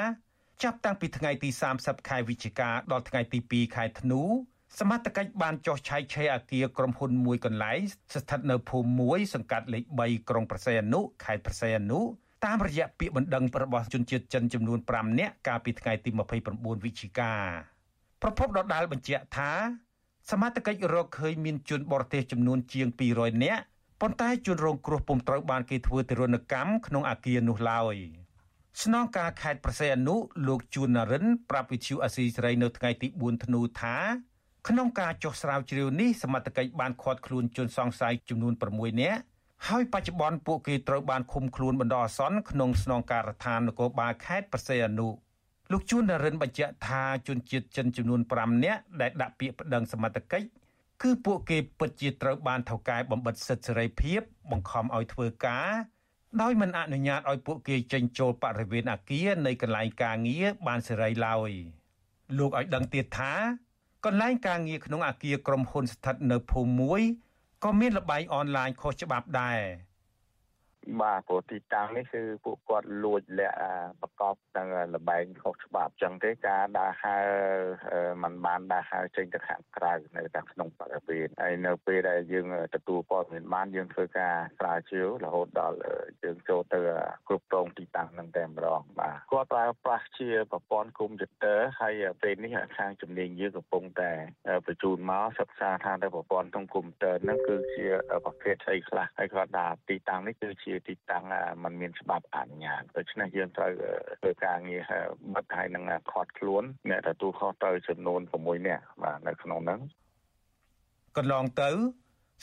[0.63, 4.23] ចាប់តាំងពីថ្ងៃទី30ខែវិច្ឆិកាដល់ថ្ងៃទី2ខែធ្នូ
[4.79, 7.79] សមត្ថកិច្ចបានចោះឆាយឆេរអគារក្រុមហ៊ុនមួយកន្លែង
[8.15, 12.01] ស្ថិតនៅភូមិ1សង្កាត់លេខ3ក្រុងប្រស័យអនុខេត្តប្រស័យអនុ
[12.45, 16.11] តាមរយៈពាក្យបណ្ដឹងរបស់ជនជាតិចិនចំនួន5នាក់កាលពីថ្ងៃទី
[16.47, 17.33] 29វិច្ឆិកា
[18.23, 19.53] ប្រពន្ធដដាលបញ្ជាក់ថា
[20.31, 23.63] សមត្ថកិច្ចរកឃើញមានជនបរទេសចំនួនជាង200នាក់
[24.01, 27.97] ប៉ុន្តែជនរងគ្រោះពុំត្រូវបានគេធ្វើទរណកម្មក្នុងអាគារនោះឡើយ
[28.83, 30.17] ស្នងការខេត្តប្រសេអនុ
[30.49, 33.97] លោកជួនណារិនប្រាប់វិទ្យុអាស៊ីសេរីនៅថ្ងៃទី4ធ្នូថា
[34.69, 39.21] ក្នុងការចុះស្រាវជ្រាវនេះសមត្ថកិច្ចបានឃាត់ខ្លួនជនសង្ស័យចំនួន6នាក់
[39.69, 45.09] ហើយបច្ចុប្បន្នពួកគេត្រូវបានឃុំខ្លួនបណ្ដោះអាសន្នក្នុងស្នងការដ្ឋាននគរបាលខេត្តប្រសេអនុ
[45.73, 50.47] លោកជួននរិនបញ្ជាក់ថាជនជាតិចិនចំនួន5នាក់ដែលដាក់ពាក្យប្តឹងសមត្ថកិច្ច
[51.03, 54.21] គឺពួកគេពិតជាត្រូវបានថៅកែបំបិតសិទ្ធិសេរីភាព
[54.51, 55.71] បង្ខំឲ្យធ្វើការ
[56.43, 61.51] ដោយមិនអនុញ្ញាតឲ្យពួកគេចេញចូលបរិវេណអគារនៃកន្លែងការងារបានសេរីឡើយ
[62.39, 63.35] លោកឲ្យដឹងទៀតថា
[64.05, 67.03] កន្លែងការងារក្នុងអគារក្រុមហ៊ុនស្ថិតនៅភូមិមួយ
[67.65, 69.61] ក៏មានលបែងអនឡាញខុសច្បាប់ដែរ
[71.01, 73.59] បាទព្រោះទីតាំងនេះគឺពួកគាត់លួចលាក់
[74.01, 77.28] ប្រកបនឹងលបែងខុសច្បាប់ចឹងទេការដើរហើរ
[78.22, 85.76] มันបានដើរហើរចេញទៅខាងក្រៅនៅតែក្នុងបរិវេណហើយនៅពេលដែលយើងទទួលព័ត៌មានបានយើងធ្វើការស្រាវជ្រាវរហូតដល់
[86.24, 86.78] យើងចូលទៅ
[87.28, 94.12] គ្រប់គ្រងទីតាំងនឹងតែម្ដងបាទគាត់ប្រើប្រាស់ជាប្រព័ន្ធកុំព្យូទ័រហើយពេលនេះខាងជំនាញយើងកំពុងតែ
[94.66, 97.87] បញ្ជូនមកសិក្សាថាទៅប្រព័ន្ធក្នុងកុំព្យូទ័រហ្នឹងគឺជា
[98.24, 101.25] ប្រភេទអីខ្លះហើយគាត់ថាទីតាំងនេះគឺជាទីតាំង
[101.64, 103.70] มันមានច្បាប់អនុញ្ញាតដូច្នេះយើងត្រូវ
[104.20, 104.83] ធ្វើការងារ
[105.35, 109.81] បិទហើយនឹងខាត់ខ្លួនអ្នកទទួលខុសត្រូវចំនួន6នាក់បាទនៅក្នុងហ្នឹង
[111.16, 111.70] កន្លងទៅ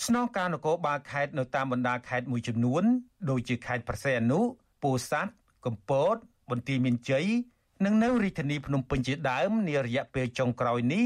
[0.06, 2.84] ស្នងការនគរបាលខេត្តនៅតាមបណ្ដាខេត្តមួយចំនួន
[3.30, 4.40] ដូចជាខេត្តប្រសេអនុ
[4.84, 5.32] ពោធិ៍សាត់
[5.66, 6.16] កំពត
[6.52, 7.26] បន្ទាយមានជ័យ
[7.86, 11.04] និងនៅរាជធានីភ្នំពេញជាដើមនារយៈពេលចុងក្រោយនេះ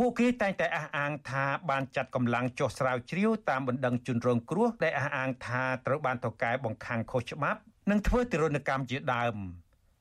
[0.00, 9.36] ពួកគេតែងតែអះអាងថាបានចាត់កម្លាំងចុះស្រាវជ្រាវតាមបណ្ដឹងជនរងគ្រោះដែលអះអាងថាត្រូវបានតកែបង្ខាំងខុសច្បាប់និងធ្វើទរណកម្មជាដើម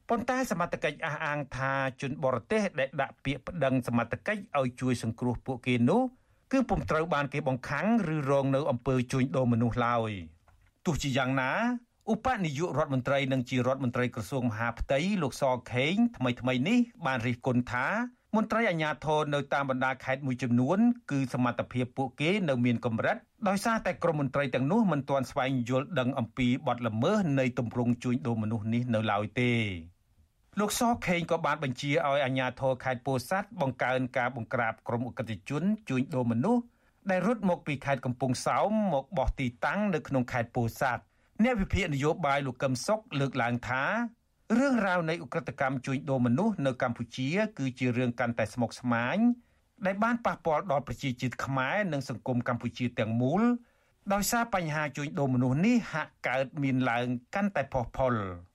[0.10, 1.72] ប៉ុន្តែសមត្ថកិច្ចអះអាងថា
[2.02, 6.02] ជនបរទេសដែលដាក់ពាក្យប្តឹងសមត្ថកិច្ចឲ្យជួយសង្គ្រោះពួកគេនោះ
[6.52, 10.12] គឺពុំត្រូវបានគេបង្ខាំងឬរងនៅអំពើជួញដូរមនុស្សឡើយ
[10.86, 11.52] ទោះជាយ៉ាងណា
[12.12, 17.88] ឧបនាយករដ្ឋមន្ត្រីនិងជារដ្ឋមន្ត្រីក្រសួងមហាផ្ទៃលោកសខេងថ្មីថ្មីនេះបានរិះគន់ថា
[18.38, 20.78] មន្ត្រីអាជ្ញាធរនៅតាមបណ្ដាខេត្តមួយចំនួន
[21.12, 23.18] គឺសមត្ថភាពពួកគេនៅមានកម្រិត
[23.48, 29.52] ដោយសារតែក្រមមន្ត្រីទាំងនោះមិនទាន់ស្វែងយល់ដឹងអំពីបទល្មើសនៃទម្រង់ជួញដូរមនុស្សនេះនៅឡើយទេ
[30.60, 36.64] លោកសខេងក៏បានបញ្ជាឲ្យអាជ្ញាធរខេត្តពោធិ៍សាត់បង្កើនការបង្ក្រាបក្រុមអ ுக ្រិតជនជួញដូរមនុស្ស
[37.10, 41.04] ដែលរត់មកពីខេត្តកំពង់សោមមកបោះទីតាំងនៅក្នុងខេត្តពោធិ៍សាត់
[41.44, 43.84] អ្នកវិភាគនយោបាយលោកកឹមសុខលើកឡើងថា
[44.56, 49.18] រឿងរ៉ាវនៃឧក្រិដ្ឋកម្មជួញដូរមនុស្សនៅកម្ពុជា គឺជារឿងកាន់តែស្មុគស្មាញ
[49.86, 53.42] ដែលបានប៉ះពាល់ដល់ប្រជាជាតិខ្មែរនិងសង្គមកម្ពុជាទាំងមូល
[54.14, 58.14] ដោយសារបញ្ហាជួញដូរមនុស្សនេះហាក់កើតមានឡើងកាន់តែផុសផុល។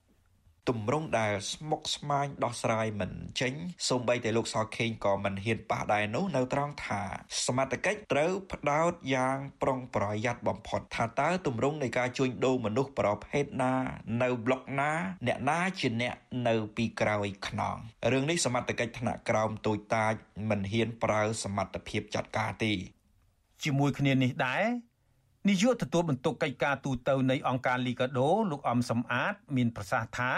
[0.69, 3.11] ទម្រង់ដែលស្មុគស្មាញដោះស្រាយមិន
[3.41, 3.53] ចេញ
[3.89, 7.01] សូម្បីតែលោកសខេងក៏មិនហ៊ានប៉ះដែរនោះនៅត្រង់ថា
[7.45, 13.73] សមត្ថកិច្ចត្រូវផ្ដោតយ៉ាងប្រុងប្រយ័ត្នបំផុតថាតើទម្រង់នៃការជួញដូរមនុស្សប្រភេទណា
[14.21, 14.91] នៅប្លុកណា
[15.27, 16.15] អ្នកណាជាអ្នក
[16.47, 17.77] នៅពីក្រោយខ្នង
[18.11, 20.13] រឿងនេះសមត្ថកិច្ចថ្នាក់ក្រោមតូចតាច
[20.49, 22.73] មិនហ៊ានប្រើសមត្ថភាពចាត់ការទេ
[23.63, 24.63] ជាមួយគ្នានេះដែរ
[25.49, 30.31] នាយកទទួលបន្ទុកកិច្ចការទូតទៅនៃអង្គការលីកាដូលោកអំសំអាត មានប្រសាសន៍ថា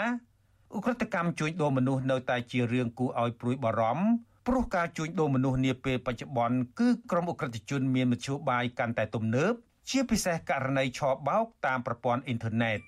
[0.76, 4.06] ឧក្រិដ្ឋកម្មជួញដូរមនុស្សនៅតែជារឿងគួរឲ្យព្រួយបារម្ភ
[4.46, 9.52] ព្រោះការជួញដូរមនុស្សនាពេលបច្ចុប្បន្នគឺក្រុមឧក្រិដ្ឋជនមានមធ្យោបាយកាន់តែទំនើប
[9.90, 12.78] ជាពិសេសករណីឆបោកតាមប្រព័ន្ធអ៊ីនធឺណិត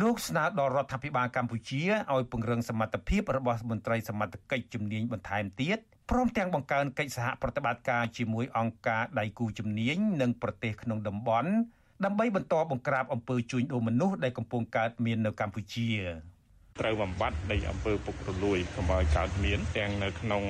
[0.00, 1.82] លោកស្នើដល់រដ្ឋាភិបាលកម្ពុជា
[2.12, 5.78] ឲ្យពង្រឹងសមត្ថភាពរបស់មន្ត្រីសមត្ថកិច្ចជំនាញបន្ថែមទៀត
[6.10, 11.50] ព្រមទាំងបង្កើនកិច្ចសហប្រតិបត្តិការជាមួយអង្គការដៃគូជំនាញនិងប្រទេសក្នុងតំបន់
[12.04, 15.88] ដើម្បីបន្តបង្ក្រាបអំពើជួញដូរមនុស្សដែលកំពុងកើតមាននៅកម្ពុជា
[16.80, 20.42] ត្រូវបំបត្តិនៃអំពើពុករលួយកុំឲ្យកើតមានទាំងនៅក្នុង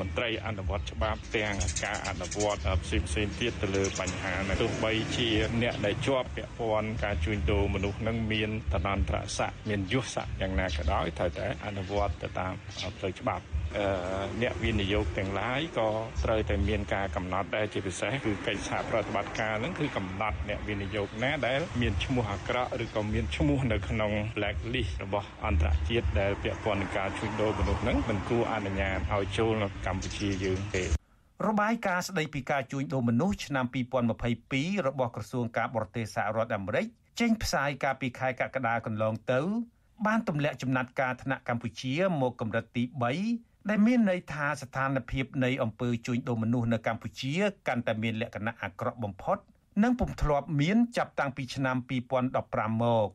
[0.00, 5.28] មន្ត្រីអនុវត្តច្បាប់ទាំងការអនុវត្តផ្សេងផ្សេងទៀតទៅលើបញ្ហានេះទោះបីជា
[5.62, 12.52] អ្នកដែលជាប់ពាក់ព័ន្ធការជួញដូរមនុស្សនឹងមានតនន្តរស័ក្តិមានយុស័ក្តិយ៉ាងណាក៏ដោយត្រូវតែអនុវត្តទៅតាម
[12.98, 13.44] ផ្លូវច្បាប់
[14.42, 15.88] អ្នកវិនិយោគទាំងឡាយក៏
[16.24, 30.84] ត្រូវតែមានការកំណត់ដែរជាពិសេសគឺកិច្ចសហប្រតិបត្តិការហ្នឹងគឺកំណត់អ្នកវិនិយោគណាដែលមានឈ្មោះអាក្រក់ឬក៏មានឈ្មោះនៅក្នុង blacklist របស់អន្តរជាតិដែលពាក់ព័ន្ធនឹងការជួញដូរមនុស្សហ្នឹងមិនគួរអនុញ្ញាតឲ្យចូលនៅកម្ពុជាយើងទេ
[31.46, 33.66] របាយការណ៍ស្ដីពីការជួញដូរមនុស្សឆ្នាំ
[34.26, 36.86] 2022របស់ក្រសួងការបរទេសសហរដ្ឋអាមេរិក
[37.20, 39.40] ចេញផ្សាយកាលពីខែកក្កដាកន្លងទៅ
[40.06, 42.84] បានទម្លាក់ចំណាត់ការថ្នាក់កម្ពុជាមកកម្រិតទី
[43.26, 47.32] 3ដែលមានន័យថាស្ថានភាពនៃអំពើជួញដូរមនុស្សនៅកម្ពុជា
[47.68, 49.38] កាន់តែមានលក្ខណៈអាក្រក់បំផុត
[49.82, 51.76] និងពុំធ្លាប់មានចាប់តាំងពីឆ្នាំ
[52.30, 53.08] 2015មក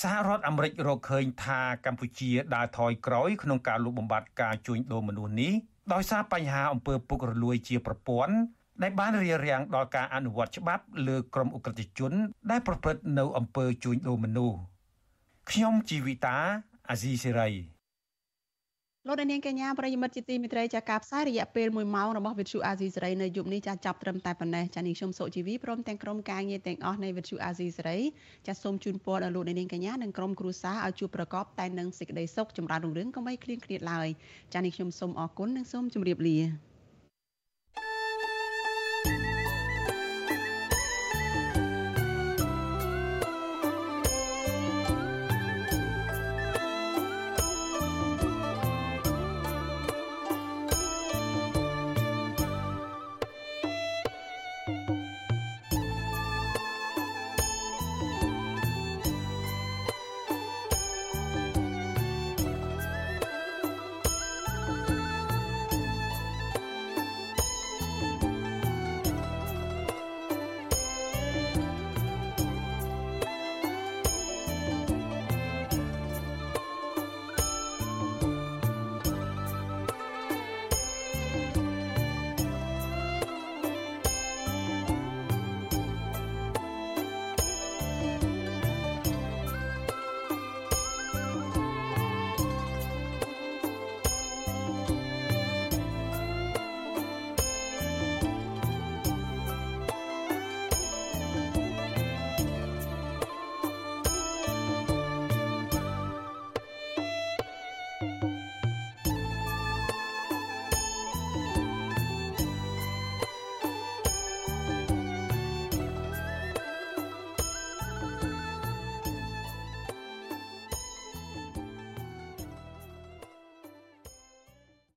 [0.00, 5.52] សហរដ្ឋអាមេរិករកឃើញថាកម្ពុជាដើរថយក្រោយក្នុងការលុបបំបាត់ការជួញដូរមនុស្សនេះ
[5.92, 8.34] ដោយសារបញ្ហាអំពើពុករលួយជាប្រព័ន្ធ
[8.82, 12.12] ដែលបានរារាំងដល់ការអនុវត្តច្បាប់លើក្រុមអ ுக ្រិតជន
[12.50, 14.58] ដែលប្រព្រឹត្តនៅអំពើជួញដូរមនុស្ស
[15.50, 16.36] ខ្ញុំជីវិតា
[16.90, 17.48] អាស៊ីសេរី
[19.08, 27.98] លោកនាងកញ្ញាប្រិយមិត្តជាទីមេត្រីចាការផ្សាយរយៈពេល1ម៉ោងរបស់វិទ្យុអាស៊ីសេរីនៅយប់នេះចាចាប់ត្រឹមតែប៉ុណ្ណេះចានាងខ្ញុំសុជីវីព្រមទាំងក្រុមការងារទាំងអស់នៃវិទ្យុអាស៊ីសេរី
[28.46, 34.08] ចាសូមជូនពរដល់លោកនាងកញ្ញានិងក្រុមគ្រួសារឲ្យជួបប្រកបតែនឹងសេចក្តីសុខចម្រើនរុងរឿងកុំបីឃ្លៀងឃ្លាតឡើយ
[34.54, 36.71] ចានាងខ្ញុំសូមអរគុណនិងសូមជម្រាបលា